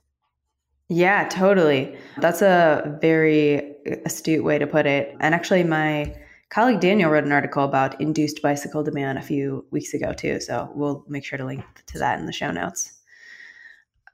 Yeah, 0.88 1.28
totally. 1.28 1.96
That's 2.18 2.42
a 2.42 2.98
very 3.00 3.76
astute 4.04 4.44
way 4.44 4.58
to 4.58 4.66
put 4.66 4.86
it. 4.86 5.16
And 5.20 5.34
actually, 5.34 5.62
my 5.62 6.14
colleague 6.50 6.80
Daniel 6.80 7.10
wrote 7.10 7.24
an 7.24 7.32
article 7.32 7.64
about 7.64 8.00
induced 8.00 8.42
bicycle 8.42 8.82
demand 8.82 9.18
a 9.18 9.22
few 9.22 9.64
weeks 9.70 9.94
ago, 9.94 10.12
too. 10.12 10.40
So 10.40 10.70
we'll 10.74 11.04
make 11.08 11.24
sure 11.24 11.38
to 11.38 11.44
link 11.44 11.64
to 11.86 11.98
that 12.00 12.18
in 12.18 12.26
the 12.26 12.32
show 12.32 12.50
notes. 12.50 12.92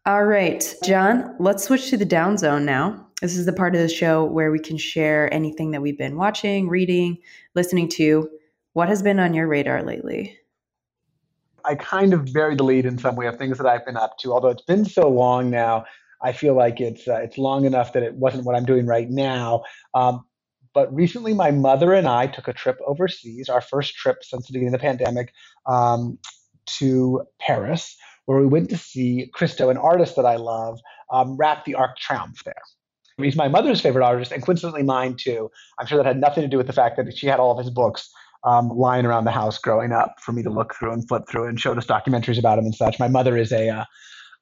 All 0.07 0.25
right, 0.25 0.75
John, 0.83 1.37
let's 1.39 1.65
switch 1.65 1.91
to 1.91 1.97
the 1.97 2.07
down 2.07 2.39
zone 2.39 2.65
now. 2.65 3.07
This 3.21 3.37
is 3.37 3.45
the 3.45 3.53
part 3.53 3.75
of 3.75 3.83
the 3.83 3.89
show 3.89 4.25
where 4.25 4.51
we 4.51 4.59
can 4.59 4.79
share 4.79 5.33
anything 5.33 5.73
that 5.73 5.83
we've 5.83 5.99
been 5.99 6.17
watching, 6.17 6.69
reading, 6.69 7.19
listening 7.55 7.89
to, 7.91 8.31
what 8.73 8.89
has 8.89 9.03
been 9.03 9.19
on 9.19 9.35
your 9.35 9.47
radar 9.47 9.83
lately? 9.83 10.39
I 11.65 11.75
kind 11.75 12.15
of 12.15 12.33
buried 12.33 12.59
the 12.59 12.65
lead 12.65 12.87
in 12.87 12.99
some 12.99 13.17
way 13.17 13.27
of 13.27 13.37
things 13.37 13.59
that 13.59 13.67
I've 13.67 13.85
been 13.85 13.97
up 13.97 14.17
to. 14.19 14.33
Although 14.33 14.49
it's 14.49 14.63
been 14.63 14.85
so 14.85 15.09
long 15.09 15.51
now, 15.51 15.85
I 16.23 16.33
feel 16.33 16.55
like 16.55 16.81
it's 16.81 17.07
uh, 17.09 17.17
it's 17.17 17.37
long 17.37 17.65
enough 17.65 17.93
that 17.93 18.03
it 18.03 18.15
wasn't 18.15 18.45
what 18.45 18.57
I'm 18.57 18.65
doing 18.65 18.87
right 18.87 19.11
now. 19.11 19.65
Um, 19.93 20.25
but 20.73 20.95
recently, 20.95 21.35
my 21.35 21.51
mother 21.51 21.93
and 21.93 22.07
I 22.07 22.27
took 22.27 22.49
a 22.49 22.53
trip 22.53 22.79
overseas, 22.87 23.49
our 23.49 23.61
first 23.61 23.95
trip 23.97 24.23
since 24.23 24.47
the 24.47 24.53
beginning 24.53 24.75
of 24.75 24.81
the 24.81 24.87
pandemic, 24.87 25.33
um, 25.67 26.19
to 26.79 27.23
Paris, 27.41 27.97
where 28.27 28.39
we 28.39 28.47
went 28.47 28.71
to 28.71 28.79
see 28.79 29.29
Christo, 29.35 29.69
an 29.69 29.77
artist 29.77 30.17
that 30.17 30.27
I 30.27 30.37
love, 30.37 30.79
um, 31.11 31.37
wrap 31.37 31.65
the 31.65 31.75
Arc 31.75 31.99
Triomphe 31.99 32.45
there. 32.45 32.55
He's 33.23 33.37
my 33.37 33.49
mother's 33.49 33.81
favorite 33.81 34.05
artist, 34.05 34.33
and 34.33 34.45
coincidentally 34.45 34.83
mine 34.83 35.17
too. 35.17 35.51
I'm 35.79 35.87
sure 35.87 35.99
that 35.99 36.07
had 36.07 36.21
nothing 36.21 36.43
to 36.43 36.49
do 36.49 36.57
with 36.57 36.67
the 36.67 36.73
fact 36.73 36.97
that 36.97 37.17
she 37.17 37.27
had 37.27 37.41
all 37.41 37.53
of 37.53 37.59
his 37.59 37.71
books 37.71 38.11
um, 38.45 38.69
lying 38.71 39.05
around 39.05 39.25
the 39.25 39.31
house 39.31 39.59
growing 39.59 39.93
up 39.93 40.15
for 40.21 40.33
me 40.33 40.43
to 40.43 40.51
look 40.51 40.75
through 40.75 40.93
and 40.93 41.07
flip 41.07 41.25
through 41.29 41.49
and 41.49 41.61
showed 41.61 41.79
us 41.79 41.87
documentaries 41.87 42.39
about 42.39 42.59
him 42.59 42.65
and 42.65 42.75
such. 42.75 42.99
My 42.99 43.09
mother 43.09 43.37
is 43.37 43.53
a 43.53 43.69
uh, 43.69 43.85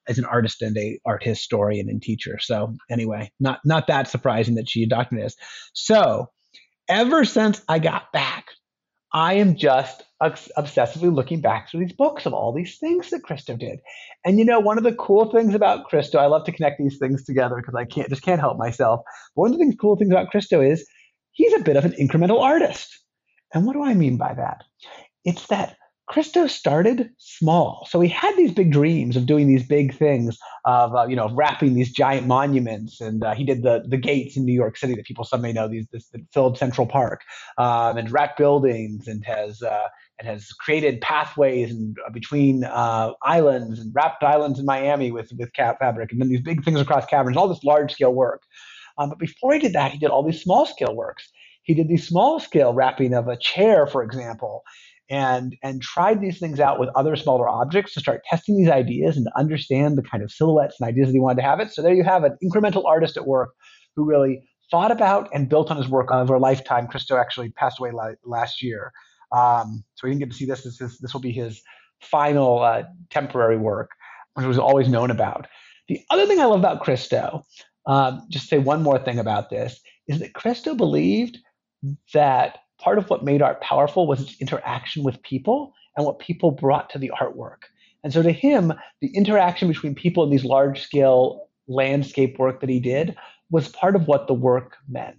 is 0.09 0.19
an 0.19 0.25
artist 0.25 0.63
and 0.63 0.77
a 0.77 0.99
art 1.05 1.23
historian 1.23 1.89
and 1.89 2.01
teacher. 2.03 2.39
So 2.41 2.75
anyway, 2.91 3.31
not 3.41 3.61
not 3.65 3.87
that 3.89 4.09
surprising 4.09 4.55
that 4.57 4.69
she 4.69 4.83
adopted 4.83 5.19
this. 5.19 5.37
So 5.73 6.29
ever 6.89 7.25
since 7.25 7.63
I 7.69 7.79
got 7.79 8.13
back, 8.13 8.47
I 9.13 9.35
am 9.35 9.57
just 9.57 10.03
obsessively 10.23 11.15
looking 11.15 11.41
back 11.41 11.71
through 11.71 11.81
these 11.81 11.97
books 11.97 12.27
of 12.27 12.35
all 12.35 12.53
these 12.53 12.77
things 12.79 13.11
that 13.11 13.23
Christo 13.23 13.57
did. 13.57 13.81
And 14.25 14.39
you 14.39 14.45
know, 14.45 14.61
one 14.61 14.77
of 14.77 14.85
the 14.85 14.95
cool 14.95 15.31
things 15.31 15.55
about 15.55 15.85
Christo, 15.87 16.19
I 16.19 16.27
love 16.27 16.45
to 16.45 16.53
connect 16.53 16.79
these 16.79 16.99
things 16.99 17.25
together 17.25 17.57
because 17.57 17.75
I 17.75 17.85
can't 17.85 18.09
just 18.09 18.23
can't 18.23 18.41
help 18.41 18.59
myself. 18.59 19.01
But 19.35 19.43
one 19.43 19.53
of 19.53 19.59
the 19.59 19.65
things, 19.65 19.77
cool 19.81 19.97
things 19.97 20.11
about 20.11 20.31
Christo 20.31 20.61
is 20.61 20.87
he's 21.33 21.55
a 21.55 21.61
bit 21.61 21.77
of 21.77 21.85
an 21.85 21.93
incremental 21.93 22.41
artist. 22.41 22.99
And 23.55 23.65
what 23.65 23.73
do 23.73 23.83
I 23.83 23.95
mean 23.95 24.19
by 24.19 24.35
that? 24.35 24.65
It's 25.25 25.47
that 25.47 25.77
Christo 26.09 26.47
started 26.47 27.11
small. 27.19 27.87
So 27.91 28.01
he 28.01 28.09
had 28.09 28.35
these 28.37 28.53
big 28.53 28.73
dreams 28.73 29.15
of 29.15 29.27
doing 29.27 29.47
these 29.47 29.63
big 29.67 29.95
things, 29.95 30.39
of 30.65 30.95
uh, 30.95 31.07
you 31.07 31.15
know, 31.15 31.29
wrapping 31.35 31.75
these 31.75 31.93
giant 31.93 32.27
monuments, 32.27 33.01
and 33.01 33.23
uh, 33.23 33.35
he 33.35 33.45
did 33.45 33.63
the 33.63 33.85
the 33.87 33.99
gates 33.99 34.37
in 34.37 34.45
New 34.47 34.55
York 34.55 34.77
City 34.79 34.95
that 34.95 35.05
people 35.05 35.25
some 35.25 35.43
may 35.43 35.53
know 35.53 35.69
these 35.69 35.87
this, 35.93 36.09
that 36.09 36.23
filled 36.33 36.57
Central 36.57 36.87
Park, 36.87 37.23
um, 37.59 37.99
and 37.99 38.11
wrapped 38.11 38.39
buildings, 38.39 39.07
and 39.07 39.23
has 39.25 39.63
uh, 39.63 39.89
and 40.19 40.27
has 40.27 40.51
created 40.53 41.01
pathways 41.03 41.71
and 41.71 41.97
uh, 42.07 42.11
between 42.11 42.65
uh, 42.65 43.13
islands 43.23 43.79
and 43.79 43.95
wrapped 43.95 44.23
islands 44.23 44.59
in 44.59 44.65
Miami 44.65 45.13
with 45.13 45.31
with 45.39 45.53
cat 45.53 45.77
fabric, 45.79 46.11
and 46.11 46.21
then 46.21 46.29
these 46.29 46.41
big 46.41 46.65
things 46.65 46.81
across 46.81 47.05
caverns, 47.07 47.37
all 47.37 47.49
this 47.49 47.65
large 47.65 47.93
scale 47.93 48.15
work. 48.15 48.43
Um, 48.97 49.11
but 49.11 49.19
before 49.19 49.53
he 49.53 49.61
did 49.61 49.75
that, 49.75 49.93
he 49.93 49.99
did 49.99 50.11
all 50.11 50.23
these 50.25 50.43
small 50.43 50.67
scale 50.67 50.95
works. 50.97 51.29
He 51.63 51.75
did 51.75 51.89
these 51.89 52.09
small 52.09 52.41
scale 52.41 52.73
wrapping 52.73 53.13
of 53.13 53.29
a 53.29 53.37
chair, 53.37 53.87
for 53.87 54.03
example, 54.03 54.65
and 55.11 55.57
and 55.63 55.81
tried 55.81 56.21
these 56.21 56.39
things 56.39 56.61
out 56.61 56.79
with 56.79 56.91
other 56.95 57.17
smaller 57.17 57.49
objects 57.49 57.95
to 57.95 58.01
start 58.01 58.23
testing 58.25 58.57
these 58.57 58.69
ideas 58.71 59.17
and 59.17 59.27
to 59.27 59.39
understand 59.39 59.97
the 59.97 60.03
kind 60.03 60.23
of 60.23 60.31
silhouettes 60.31 60.77
and 60.79 60.89
ideas 60.89 61.09
that 61.09 61.15
he 61.15 61.21
wanted 61.21 61.37
to 61.37 61.49
have 61.49 61.61
it. 61.61 61.73
So 61.73 61.83
there 61.83 61.95
you 61.95 62.05
have 62.05 62.25
an 62.25 62.37
incremental 62.45 62.85
artist 62.85 63.17
at 63.17 63.27
work 63.27 63.51
who 63.97 64.05
really 64.05 64.43
thought 64.71 64.91
about 64.91 65.29
and 65.33 65.49
built 65.49 65.71
on 65.71 65.77
his 65.77 65.89
work 65.89 66.11
over 66.11 66.35
a 66.35 66.39
lifetime. 66.39 66.87
Christo 66.87 67.17
actually 67.17 67.51
passed 67.51 67.81
away 67.81 67.91
last 68.25 68.63
year, 68.63 68.93
um, 69.33 69.83
so 69.95 70.07
we 70.07 70.11
didn't 70.11 70.21
get 70.21 70.31
to 70.31 70.37
see 70.37 70.45
this. 70.45 70.63
This 70.63 70.81
is, 70.81 70.99
this 70.99 71.15
will 71.15 71.21
be 71.21 71.33
his 71.33 71.63
final 72.03 72.61
uh, 72.61 72.83
temporary 73.11 73.57
work, 73.57 73.91
which 74.35 74.47
was 74.47 74.59
always 74.59 74.89
known 74.89 75.11
about. 75.11 75.47
The 75.89 76.01
other 76.11 76.27
thing 76.27 76.39
I 76.39 76.45
love 76.45 76.61
about 76.61 76.83
Christo, 76.83 77.45
um, 77.87 78.27
just 78.31 78.49
say 78.49 78.59
one 78.59 78.83
more 78.83 78.99
thing 78.99 79.19
about 79.19 79.49
this, 79.49 79.81
is 80.07 80.21
that 80.21 80.35
Christo 80.35 80.75
believed 80.75 81.39
that 82.13 82.59
part 82.79 82.99
of 82.99 83.11
what 83.11 83.25
made 83.25 83.43
art 83.43 83.61
powerful 83.61 84.07
was 84.07 84.21
its 84.21 84.41
interaction 84.41 85.03
with 85.03 85.23
people 85.23 85.75
and 85.97 86.07
what 86.07 86.19
people 86.19 86.51
brought 86.51 86.91
to 86.91 86.99
the 86.99 87.13
artwork. 87.21 87.65
And 88.05 88.13
so 88.13 88.23
to 88.23 88.33
him, 88.33 88.73
the 89.01 89.15
interaction 89.15 89.69
between 89.69 89.95
people 89.95 90.23
in 90.25 90.31
these 90.31 90.45
large 90.45 90.83
scale 90.83 91.49
landscape 91.67 92.39
work 92.39 92.61
that 92.61 92.71
he 92.71 92.81
did 92.81 93.17
was 93.51 93.69
part 93.69 93.97
of 93.97 94.07
what 94.07 94.27
the 94.27 94.35
work 94.35 94.77
meant. 94.89 95.19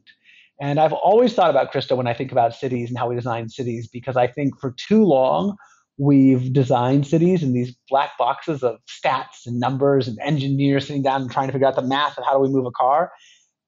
And 0.61 0.79
I've 0.79 0.93
always 0.93 1.33
thought 1.33 1.49
about 1.49 1.71
Christo 1.71 1.95
when 1.95 2.07
I 2.07 2.13
think 2.13 2.31
about 2.31 2.55
cities 2.55 2.89
and 2.89 2.97
how 2.97 3.09
we 3.09 3.15
design 3.15 3.49
cities, 3.49 3.87
because 3.87 4.17
I 4.17 4.27
think 4.27 4.59
for 4.59 4.71
too 4.71 5.03
long 5.05 5.55
we've 5.97 6.53
designed 6.53 7.05
cities 7.05 7.43
in 7.43 7.53
these 7.53 7.75
black 7.89 8.17
boxes 8.17 8.63
of 8.63 8.79
stats 8.87 9.45
and 9.45 9.59
numbers 9.59 10.07
and 10.07 10.17
engineers 10.19 10.87
sitting 10.87 11.01
down 11.01 11.21
and 11.21 11.31
trying 11.31 11.47
to 11.47 11.53
figure 11.53 11.67
out 11.67 11.75
the 11.75 11.81
math 11.81 12.17
of 12.17 12.25
how 12.25 12.33
do 12.33 12.39
we 12.39 12.49
move 12.49 12.65
a 12.65 12.71
car. 12.71 13.11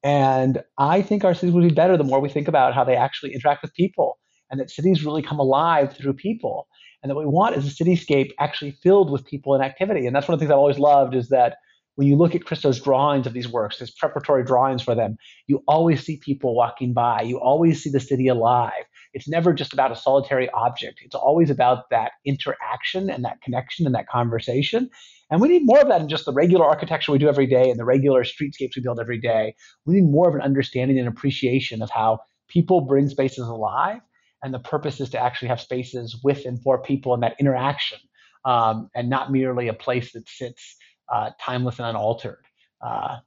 And 0.04 0.64
I 0.78 1.02
think 1.02 1.24
our 1.24 1.34
cities 1.34 1.54
would 1.54 1.68
be 1.68 1.74
better 1.74 1.96
the 1.98 2.04
more 2.04 2.20
we 2.20 2.30
think 2.30 2.48
about 2.48 2.74
how 2.74 2.84
they 2.84 2.96
actually 2.96 3.34
interact 3.34 3.62
with 3.62 3.74
people 3.74 4.18
and 4.50 4.60
that 4.60 4.70
cities 4.70 5.06
really 5.06 5.22
come 5.22 5.40
alive 5.40 5.96
through 5.96 6.14
people. 6.14 6.68
And 7.02 7.10
that 7.10 7.16
what 7.16 7.26
we 7.26 7.32
want 7.32 7.56
is 7.56 7.68
a 7.68 7.84
cityscape 7.84 8.32
actually 8.40 8.72
filled 8.72 9.12
with 9.12 9.26
people 9.26 9.54
and 9.54 9.64
activity. 9.64 10.06
And 10.06 10.16
that's 10.16 10.28
one 10.28 10.34
of 10.34 10.40
the 10.40 10.46
things 10.46 10.52
I've 10.52 10.60
always 10.60 10.80
loved 10.80 11.16
is 11.16 11.30
that 11.30 11.58
when 11.96 12.08
you 12.08 12.16
look 12.16 12.36
at 12.36 12.46
Christo's 12.46 12.80
drawings 12.80 13.28
of 13.28 13.34
these 13.34 13.48
works, 13.48 13.80
his 13.80 13.92
preparatory 13.92 14.44
drawings 14.44 14.82
for 14.82 14.96
them, 14.96 15.18
you 15.48 15.64
always 15.68 16.04
see 16.04 16.18
people 16.18 16.56
walking 16.56 16.94
by. 16.94 17.22
You 17.22 17.40
always 17.40 17.84
see 17.84 17.90
the 17.90 18.00
city 18.00 18.28
alive. 18.28 18.86
It's 19.14 19.28
never 19.28 19.54
just 19.54 19.74
about 19.74 19.92
a 19.92 19.96
solitary 19.96 20.50
object. 20.52 21.00
It's 21.04 21.16
always 21.16 21.50
about 21.50 21.90
that 21.90 22.14
interaction 22.26 23.10
and 23.10 23.24
that 23.26 23.42
connection 23.42 23.86
and 23.86 23.94
that 23.96 24.08
conversation. 24.08 24.90
And 25.30 25.42
we 25.42 25.48
need 25.48 25.66
more 25.66 25.80
of 25.80 25.88
that 25.88 26.02
in 26.02 26.10
just 26.10 26.26
the 26.26 26.34
regular 26.34 26.66
architecture 26.66 27.12
we 27.12 27.18
do 27.18 27.30
every 27.30 27.48
day 27.48 27.70
and 27.70 27.80
the 27.80 27.86
regular 27.86 28.24
streetscapes 28.24 28.76
we 28.76 28.82
build 28.82 29.00
every 29.00 29.20
day. 29.20 29.56
We 29.86 29.96
need 29.96 30.10
more 30.10 30.30
of 30.30 30.36
an 30.36 30.42
understanding 30.42 31.00
and 31.00 31.08
appreciation 31.08 31.82
of 31.82 31.90
how 31.90 32.20
people 32.48 32.82
bring 32.82 33.08
spaces 33.10 33.48
alive. 33.48 34.02
And 34.44 34.54
the 34.54 34.60
purpose 34.60 35.00
is 35.00 35.10
to 35.12 35.20
actually 35.20 35.50
have 35.50 35.62
spaces 35.62 36.20
with 36.24 36.46
and 36.46 36.62
for 36.62 36.82
people 36.82 37.14
and 37.14 37.22
that 37.22 37.36
interaction, 37.40 38.00
um, 38.44 38.90
and 38.96 39.10
not 39.10 39.32
merely 39.32 39.68
a 39.68 39.74
place 39.74 40.14
that 40.14 40.28
sits 40.28 40.76
uh, 41.14 41.30
timeless 41.40 41.78
and 41.78 41.88
unaltered 41.88 42.44
uh, 42.82 43.18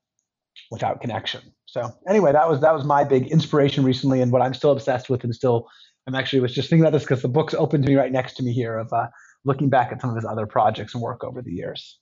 without 0.71 1.01
connection. 1.01 1.40
So 1.67 1.90
anyway, 2.09 2.33
that 2.33 2.49
was 2.49 2.61
that 2.61 2.75
was 2.75 2.85
my 2.85 3.05
big 3.05 3.27
inspiration 3.29 3.85
recently, 3.85 4.21
and 4.21 4.31
what 4.33 4.43
I'm 4.43 4.55
still 4.55 4.73
obsessed 4.73 5.11
with, 5.11 5.25
and 5.25 5.35
still 5.35 5.69
I'm 6.07 6.14
actually 6.14 6.40
was 6.40 6.55
just 6.55 6.69
thinking 6.69 6.85
about 6.85 6.93
this 6.93 7.03
because 7.03 7.23
the 7.23 7.29
book's 7.29 7.55
open 7.55 7.83
to 7.83 7.88
me 7.88 7.95
right 7.97 8.12
next 8.12 8.35
to 8.35 8.43
me 8.43 8.53
here 8.53 8.77
of 8.79 8.93
uh, 8.93 9.09
looking 9.45 9.69
back 9.69 9.93
at 9.93 10.01
some 10.01 10.11
of 10.11 10.17
his 10.17 10.25
other 10.25 10.47
projects 10.47 10.95
and 10.95 11.03
work 11.03 11.25
over 11.25 11.40
the 11.43 11.53
years. 11.53 11.99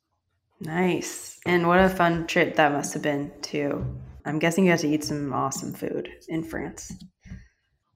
Nice. 0.61 1.39
And 1.47 1.67
what 1.67 1.79
a 1.81 1.89
fun 1.89 2.27
trip 2.27 2.57
that 2.57 2.73
must 2.73 2.93
have 2.95 3.03
been, 3.03 3.33
too. 3.43 3.85
I'm 4.25 4.39
guessing 4.39 4.65
you 4.65 4.71
had 4.71 4.81
to 4.81 4.89
eat 4.89 5.05
some 5.05 5.33
awesome 5.33 5.73
food 5.73 6.09
in 6.29 6.45
France. 6.45 6.93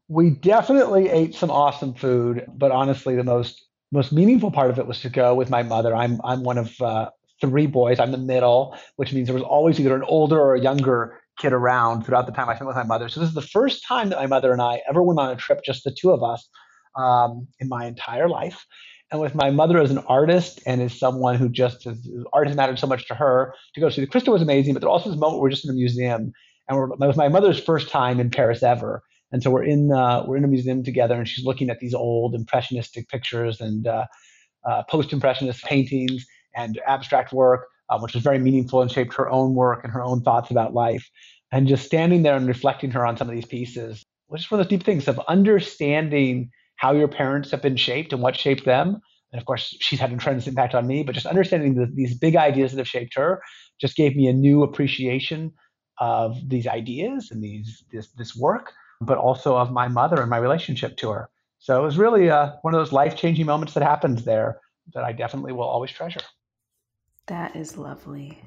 We 0.09 0.31
definitely 0.31 1.09
ate 1.09 1.35
some 1.35 1.51
awesome 1.51 1.95
food, 1.95 2.45
but 2.57 2.71
honestly, 2.71 3.16
the 3.16 3.25
most 3.25 3.62
most 3.92 4.12
meaningful 4.12 4.51
part 4.51 4.71
of 4.71 4.81
it 4.81 4.87
was 4.87 5.01
to 5.01 5.09
go 5.09 5.35
with 5.35 5.49
my 5.49 5.62
mother. 5.62 5.95
I'm 5.95 6.21
I'm 6.25 6.42
one 6.42 6.59
of 6.59 6.81
uh, 6.81 7.11
three 7.40 7.66
boys. 7.66 7.99
I'm 7.99 8.12
the 8.12 8.18
middle, 8.18 8.77
which 8.96 9.12
means 9.12 9.27
there 9.27 9.35
was 9.35 9.42
always 9.42 9.79
either 9.79 9.94
an 9.94 10.05
older 10.05 10.40
or 10.40 10.55
a 10.55 10.61
younger 10.61 11.20
kid 11.38 11.53
around 11.53 12.05
throughout 12.05 12.27
the 12.27 12.33
time 12.33 12.49
I 12.49 12.55
spent 12.55 12.66
with 12.66 12.77
my 12.77 12.85
mother. 12.85 13.09
So 13.09 13.20
this 13.20 13.29
is 13.29 13.35
the 13.35 13.42
first 13.42 13.85
time 13.87 14.09
that 14.09 14.18
my 14.18 14.27
mother 14.27 14.53
and 14.53 14.62
I 14.62 14.81
ever 14.88 15.03
went 15.03 15.18
on 15.18 15.31
a 15.31 15.37
trip, 15.37 15.61
just 15.64 15.85
the 15.85 15.94
two 15.99 16.11
of 16.11 16.22
us, 16.22 16.49
um, 16.96 17.46
in 17.61 17.68
my 17.68 17.87
entire 17.87 18.29
life 18.29 18.64
and 19.12 19.20
with 19.20 19.35
my 19.35 19.51
mother 19.51 19.79
as 19.79 19.90
an 19.90 19.99
artist 19.99 20.61
and 20.66 20.83
as 20.83 20.99
someone 20.99 21.37
who 21.37 21.49
just 21.49 21.85
has, 21.85 22.09
art 22.33 22.49
has 22.49 22.57
mattered 22.57 22.79
so 22.79 22.87
much 22.87 23.07
to 23.09 23.14
her 23.14 23.55
to 23.75 23.81
go 23.81 23.88
see 23.88 24.01
the 24.01 24.07
Christo 24.07 24.33
was 24.33 24.42
amazing, 24.42 24.75
but 24.75 24.81
there 24.81 24.88
also 24.88 25.11
this 25.11 25.18
moment 25.18 25.40
we're 25.40 25.51
just 25.51 25.64
in 25.64 25.70
a 25.70 25.75
museum 25.75 26.33
and 26.68 26.79
we're, 26.79 26.92
it 26.92 26.99
was 26.99 27.16
my 27.16 27.29
mother's 27.29 27.62
first 27.62 27.88
time 27.88 28.18
in 28.18 28.31
Paris 28.31 28.62
ever. 28.62 29.03
And 29.33 29.42
so 29.42 29.51
we're 29.51 29.64
in 29.64 29.92
uh, 29.92 30.25
we're 30.27 30.37
in 30.37 30.44
a 30.44 30.49
museum 30.49 30.85
together, 30.85 31.14
and 31.16 31.27
she's 31.27 31.44
looking 31.44 31.68
at 31.68 31.81
these 31.81 31.94
old 31.94 32.35
impressionistic 32.35 33.09
pictures 33.09 33.61
and 33.61 33.87
uh, 33.87 34.07
uh, 34.64 34.85
post-impressionist 34.85 35.64
paintings 35.64 36.25
and 36.57 36.81
abstract 36.87 37.33
work, 37.33 37.66
uh, 37.90 37.99
which 37.99 38.14
was 38.14 38.23
very 38.23 38.38
meaningful 38.38 38.83
and 38.83 38.90
shaped 38.90 39.14
her 39.14 39.31
own 39.31 39.55
work 39.55 39.85
and 39.85 39.92
her 39.92 40.03
own 40.03 40.23
thoughts 40.23 40.51
about 40.51 40.75
life. 40.75 41.09
And 41.53 41.69
just 41.69 41.87
standing 41.87 42.23
there 42.23 42.37
and 42.37 42.49
reflecting 42.49 42.90
her 42.90 43.07
on 43.07 43.16
some 43.16 43.29
of 43.29 43.35
these 43.35 43.45
pieces, 43.45 44.03
which 44.27 44.42
is 44.42 44.51
one 44.51 44.59
of 44.59 44.66
those 44.66 44.71
deep 44.71 44.85
things 44.85 45.07
of 45.07 45.21
understanding 45.29 46.51
how 46.77 46.92
your 46.92 47.09
parents 47.09 47.51
have 47.53 47.62
been 47.62 47.77
shaped 47.77 48.12
and 48.12 48.21
what 48.21 48.37
shaped 48.37 48.64
them. 48.64 49.01
And 49.33 49.40
of 49.40 49.47
course, 49.47 49.77
she's 49.81 50.01
had 50.01 50.12
a 50.12 50.16
tremendous 50.16 50.47
impact 50.47 50.75
on 50.75 50.87
me, 50.87 51.03
but 51.03 51.14
just 51.14 51.27
understanding 51.27 51.75
the, 51.75 51.87
these 51.87 52.16
big 52.19 52.37
ideas 52.37 52.73
that 52.73 52.79
have 52.79 52.88
shaped 52.88 53.14
her 53.16 53.42
just 53.81 53.97
gave 53.97 54.16
me 54.16 54.27
a 54.27 54.33
new 54.33 54.62
appreciation 54.62 55.53
of 55.99 56.37
these 56.49 56.66
ideas 56.66 57.31
and 57.31 57.42
these 57.42 57.85
this, 57.92 58.09
this 58.12 58.37
work, 58.37 58.73
but 59.01 59.19
also 59.19 59.57
of 59.57 59.71
my 59.71 59.88
mother 59.88 60.21
and 60.21 60.31
my 60.31 60.38
relationship 60.38 60.97
to 60.99 61.11
her. 61.11 61.31
So 61.59 61.81
it 61.81 61.85
was 61.85 61.99
really 61.99 62.31
uh, 62.31 62.53
one 62.62 62.75
of 62.75 62.81
those 62.81 62.92
life 62.92 63.16
changing 63.16 63.47
moments 63.47 63.75
that 63.75 63.83
happens 63.83 64.25
there 64.25 64.61
that 64.95 65.05
I 65.05 65.12
definitely 65.12 65.53
will 65.53 65.64
always 65.64 65.90
treasure. 65.90 66.21
That 67.27 67.57
is 67.57 67.77
lovely. 67.77 68.41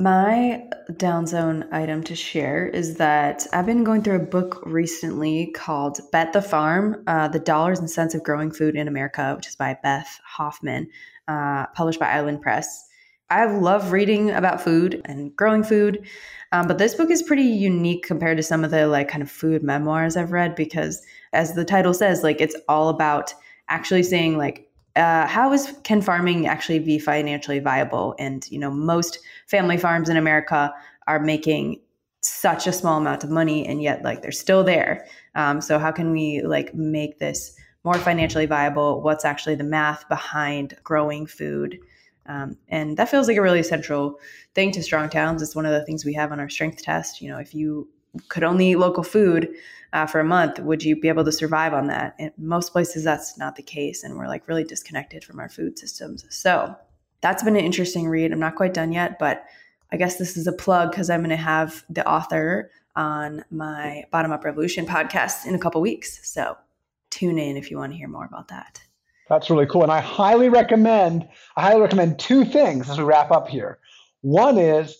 My 0.00 0.64
down 0.96 1.26
zone 1.26 1.66
item 1.70 2.02
to 2.04 2.16
share 2.16 2.66
is 2.66 2.96
that 2.96 3.46
I've 3.52 3.66
been 3.66 3.84
going 3.84 4.02
through 4.02 4.16
a 4.16 4.24
book 4.26 4.60
recently 4.64 5.52
called 5.54 6.00
Bet 6.10 6.32
the 6.32 6.42
Farm 6.42 7.04
uh, 7.06 7.28
The 7.28 7.38
Dollars 7.38 7.78
and 7.78 7.88
Cents 7.88 8.14
of 8.14 8.24
Growing 8.24 8.50
Food 8.50 8.74
in 8.74 8.88
America, 8.88 9.34
which 9.36 9.46
is 9.46 9.56
by 9.56 9.76
Beth 9.82 10.20
Hoffman, 10.24 10.88
uh, 11.28 11.66
published 11.74 12.00
by 12.00 12.10
Island 12.10 12.42
Press. 12.42 12.86
I 13.30 13.44
love 13.44 13.92
reading 13.92 14.30
about 14.30 14.60
food 14.60 15.02
and 15.04 15.36
growing 15.36 15.62
food, 15.62 16.08
um, 16.50 16.66
but 16.66 16.78
this 16.78 16.94
book 16.94 17.10
is 17.10 17.22
pretty 17.22 17.42
unique 17.42 18.04
compared 18.04 18.38
to 18.38 18.42
some 18.42 18.64
of 18.64 18.70
the 18.70 18.88
like 18.88 19.08
kind 19.08 19.22
of 19.22 19.30
food 19.30 19.62
memoirs 19.62 20.16
I've 20.16 20.32
read 20.32 20.54
because 20.54 21.04
as 21.32 21.54
the 21.54 21.64
title 21.64 21.94
says, 21.94 22.22
like 22.22 22.40
it's 22.40 22.56
all 22.68 22.88
about 22.88 23.34
actually 23.68 24.02
saying 24.02 24.38
like 24.38 24.67
uh, 24.98 25.26
how 25.26 25.52
is 25.52 25.72
can 25.84 26.02
farming 26.02 26.46
actually 26.46 26.80
be 26.80 26.98
financially 26.98 27.60
viable? 27.60 28.14
And 28.18 28.46
you 28.50 28.58
know, 28.58 28.70
most 28.70 29.20
family 29.46 29.76
farms 29.76 30.08
in 30.08 30.16
America 30.16 30.74
are 31.06 31.20
making 31.20 31.80
such 32.20 32.66
a 32.66 32.72
small 32.72 32.98
amount 32.98 33.24
of 33.24 33.30
money, 33.30 33.64
and 33.66 33.80
yet 33.80 34.02
like 34.02 34.22
they're 34.22 34.32
still 34.32 34.64
there. 34.64 35.06
Um, 35.34 35.60
so 35.60 35.78
how 35.78 35.92
can 35.92 36.10
we 36.10 36.42
like 36.42 36.74
make 36.74 37.18
this 37.18 37.54
more 37.84 37.94
financially 37.94 38.46
viable? 38.46 39.00
What's 39.00 39.24
actually 39.24 39.54
the 39.54 39.64
math 39.64 40.08
behind 40.08 40.76
growing 40.82 41.26
food? 41.26 41.78
Um, 42.26 42.58
and 42.68 42.96
that 42.96 43.08
feels 43.08 43.28
like 43.28 43.38
a 43.38 43.42
really 43.42 43.62
central 43.62 44.18
thing 44.54 44.72
to 44.72 44.82
strong 44.82 45.08
towns. 45.08 45.40
It's 45.40 45.56
one 45.56 45.64
of 45.64 45.72
the 45.72 45.84
things 45.84 46.04
we 46.04 46.12
have 46.14 46.32
on 46.32 46.40
our 46.40 46.48
strength 46.48 46.82
test. 46.82 47.22
You 47.22 47.30
know, 47.30 47.38
if 47.38 47.54
you 47.54 47.88
could 48.28 48.42
only 48.42 48.72
eat 48.72 48.76
local 48.76 49.04
food 49.04 49.48
uh, 49.92 50.06
for 50.06 50.20
a 50.20 50.24
month, 50.24 50.58
would 50.58 50.82
you 50.82 51.00
be 51.00 51.08
able 51.08 51.24
to 51.24 51.32
survive 51.32 51.72
on 51.72 51.86
that? 51.86 52.14
In 52.18 52.32
most 52.36 52.72
places, 52.72 53.04
that's 53.04 53.38
not 53.38 53.56
the 53.56 53.62
case, 53.62 54.04
and 54.04 54.16
we're 54.16 54.28
like 54.28 54.46
really 54.48 54.64
disconnected 54.64 55.24
from 55.24 55.40
our 55.40 55.48
food 55.48 55.78
systems. 55.78 56.24
So 56.28 56.74
that's 57.20 57.42
been 57.42 57.56
an 57.56 57.64
interesting 57.64 58.08
read. 58.08 58.32
I'm 58.32 58.38
not 58.38 58.56
quite 58.56 58.74
done 58.74 58.92
yet, 58.92 59.18
but 59.18 59.44
I 59.90 59.96
guess 59.96 60.16
this 60.16 60.36
is 60.36 60.46
a 60.46 60.52
plug 60.52 60.90
because 60.90 61.10
I'm 61.10 61.20
going 61.20 61.30
to 61.30 61.36
have 61.36 61.84
the 61.88 62.06
author 62.06 62.70
on 62.94 63.44
my 63.50 64.04
Bottom 64.10 64.32
Up 64.32 64.44
Revolution 64.44 64.84
podcast 64.84 65.46
in 65.46 65.54
a 65.54 65.58
couple 65.58 65.80
weeks. 65.80 66.20
So 66.28 66.56
tune 67.10 67.38
in 67.38 67.56
if 67.56 67.70
you 67.70 67.78
want 67.78 67.92
to 67.92 67.98
hear 67.98 68.08
more 68.08 68.24
about 68.24 68.48
that. 68.48 68.80
That's 69.28 69.50
really 69.50 69.66
cool. 69.66 69.82
And 69.82 69.92
I 69.92 70.00
highly 70.00 70.48
recommend, 70.48 71.28
I 71.56 71.62
highly 71.62 71.80
recommend 71.80 72.18
two 72.18 72.44
things 72.44 72.88
as 72.90 72.98
we 72.98 73.04
wrap 73.04 73.30
up 73.30 73.48
here. 73.48 73.78
One 74.22 74.58
is 74.58 74.96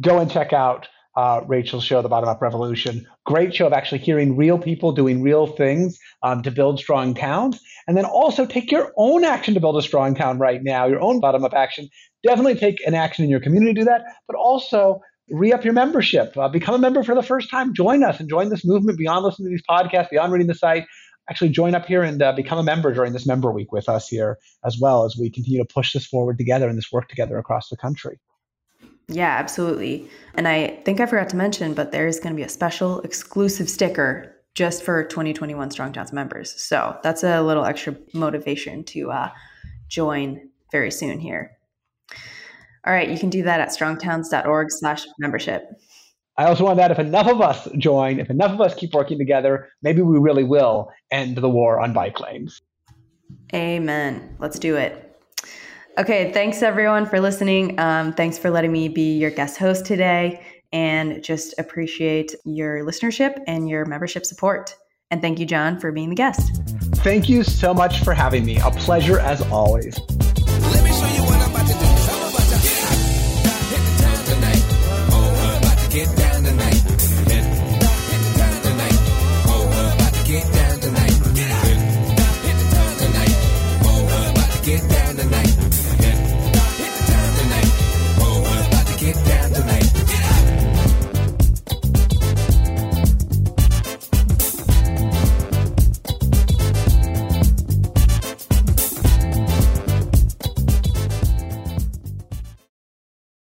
go 0.00 0.18
and 0.18 0.30
check 0.30 0.52
out 0.52 0.88
uh, 1.16 1.40
Rachel's 1.46 1.84
show, 1.84 2.02
The 2.02 2.08
Bottom 2.08 2.28
Up 2.28 2.42
Revolution. 2.42 3.06
Great 3.24 3.54
show 3.54 3.66
of 3.66 3.72
actually 3.72 3.98
hearing 3.98 4.36
real 4.36 4.58
people 4.58 4.92
doing 4.92 5.22
real 5.22 5.46
things 5.46 5.98
um, 6.22 6.42
to 6.42 6.50
build 6.50 6.78
strong 6.78 7.14
towns. 7.14 7.58
And 7.88 7.96
then 7.96 8.04
also 8.04 8.44
take 8.44 8.70
your 8.70 8.92
own 8.96 9.24
action 9.24 9.54
to 9.54 9.60
build 9.60 9.76
a 9.76 9.82
strong 9.82 10.14
town 10.14 10.38
right 10.38 10.62
now, 10.62 10.86
your 10.86 11.00
own 11.00 11.20
bottom 11.20 11.44
up 11.44 11.54
action. 11.54 11.88
Definitely 12.22 12.56
take 12.56 12.86
an 12.86 12.94
action 12.94 13.24
in 13.24 13.30
your 13.30 13.40
community 13.40 13.72
to 13.74 13.80
do 13.80 13.84
that, 13.86 14.04
but 14.26 14.36
also 14.36 15.00
re 15.30 15.52
up 15.52 15.64
your 15.64 15.72
membership. 15.72 16.36
Uh, 16.36 16.48
become 16.48 16.74
a 16.74 16.78
member 16.78 17.02
for 17.02 17.14
the 17.14 17.22
first 17.22 17.50
time. 17.50 17.74
Join 17.74 18.04
us 18.04 18.20
and 18.20 18.28
join 18.28 18.50
this 18.50 18.64
movement 18.64 18.98
beyond 18.98 19.24
listening 19.24 19.46
to 19.46 19.50
these 19.50 19.62
podcasts, 19.68 20.10
beyond 20.10 20.32
reading 20.32 20.48
the 20.48 20.54
site. 20.54 20.84
Actually, 21.28 21.50
join 21.50 21.74
up 21.74 21.86
here 21.86 22.02
and 22.02 22.22
uh, 22.22 22.32
become 22.32 22.58
a 22.58 22.62
member 22.62 22.92
during 22.92 23.12
this 23.12 23.26
member 23.26 23.50
week 23.50 23.72
with 23.72 23.88
us 23.88 24.06
here 24.06 24.38
as 24.64 24.78
well 24.80 25.04
as 25.04 25.16
we 25.18 25.30
continue 25.30 25.58
to 25.58 25.72
push 25.72 25.92
this 25.92 26.06
forward 26.06 26.38
together 26.38 26.68
and 26.68 26.78
this 26.78 26.92
work 26.92 27.08
together 27.08 27.38
across 27.38 27.68
the 27.68 27.76
country. 27.76 28.18
Yeah, 29.08 29.36
absolutely. 29.38 30.10
And 30.34 30.48
I 30.48 30.80
think 30.84 31.00
I 31.00 31.06
forgot 31.06 31.28
to 31.30 31.36
mention, 31.36 31.74
but 31.74 31.92
there's 31.92 32.18
going 32.18 32.34
to 32.34 32.36
be 32.36 32.42
a 32.42 32.48
special 32.48 33.00
exclusive 33.02 33.68
sticker 33.68 34.34
just 34.54 34.82
for 34.82 35.04
2021 35.04 35.70
Strong 35.70 35.92
Towns 35.92 36.12
members. 36.12 36.60
So 36.60 36.98
that's 37.02 37.22
a 37.22 37.42
little 37.42 37.64
extra 37.64 37.94
motivation 38.14 38.82
to 38.84 39.10
uh, 39.10 39.30
join 39.88 40.48
very 40.72 40.90
soon 40.90 41.20
here. 41.20 41.52
All 42.86 42.92
right, 42.92 43.08
you 43.08 43.18
can 43.18 43.30
do 43.30 43.42
that 43.42 43.60
at 43.60 43.68
strongtowns.org 43.68 44.70
slash 44.70 45.06
membership. 45.18 45.64
I 46.38 46.44
also 46.46 46.64
want 46.64 46.78
to 46.78 46.82
add 46.82 46.90
if 46.90 46.98
enough 46.98 47.28
of 47.28 47.40
us 47.40 47.68
join, 47.78 48.20
if 48.20 48.30
enough 48.30 48.52
of 48.52 48.60
us 48.60 48.74
keep 48.74 48.92
working 48.92 49.18
together, 49.18 49.68
maybe 49.82 50.02
we 50.02 50.18
really 50.18 50.44
will 50.44 50.90
end 51.10 51.36
the 51.36 51.48
war 51.48 51.80
on 51.80 51.92
bike 51.92 52.20
lanes. 52.20 52.60
Amen. 53.54 54.36
Let's 54.38 54.58
do 54.58 54.76
it. 54.76 55.05
Okay, 55.98 56.30
thanks 56.32 56.62
everyone 56.62 57.06
for 57.06 57.20
listening. 57.20 57.80
Um, 57.80 58.12
thanks 58.12 58.36
for 58.36 58.50
letting 58.50 58.70
me 58.70 58.88
be 58.88 59.16
your 59.16 59.30
guest 59.30 59.56
host 59.56 59.86
today 59.86 60.44
and 60.70 61.24
just 61.24 61.54
appreciate 61.58 62.34
your 62.44 62.84
listenership 62.84 63.42
and 63.46 63.66
your 63.66 63.86
membership 63.86 64.26
support. 64.26 64.76
And 65.10 65.22
thank 65.22 65.38
you, 65.38 65.46
John, 65.46 65.80
for 65.80 65.92
being 65.92 66.10
the 66.10 66.16
guest. 66.16 66.54
Thank 66.96 67.30
you 67.30 67.42
so 67.42 67.72
much 67.72 68.04
for 68.04 68.12
having 68.12 68.44
me. 68.44 68.58
A 68.58 68.70
pleasure 68.72 69.20
as 69.20 69.40
always. 69.50 69.98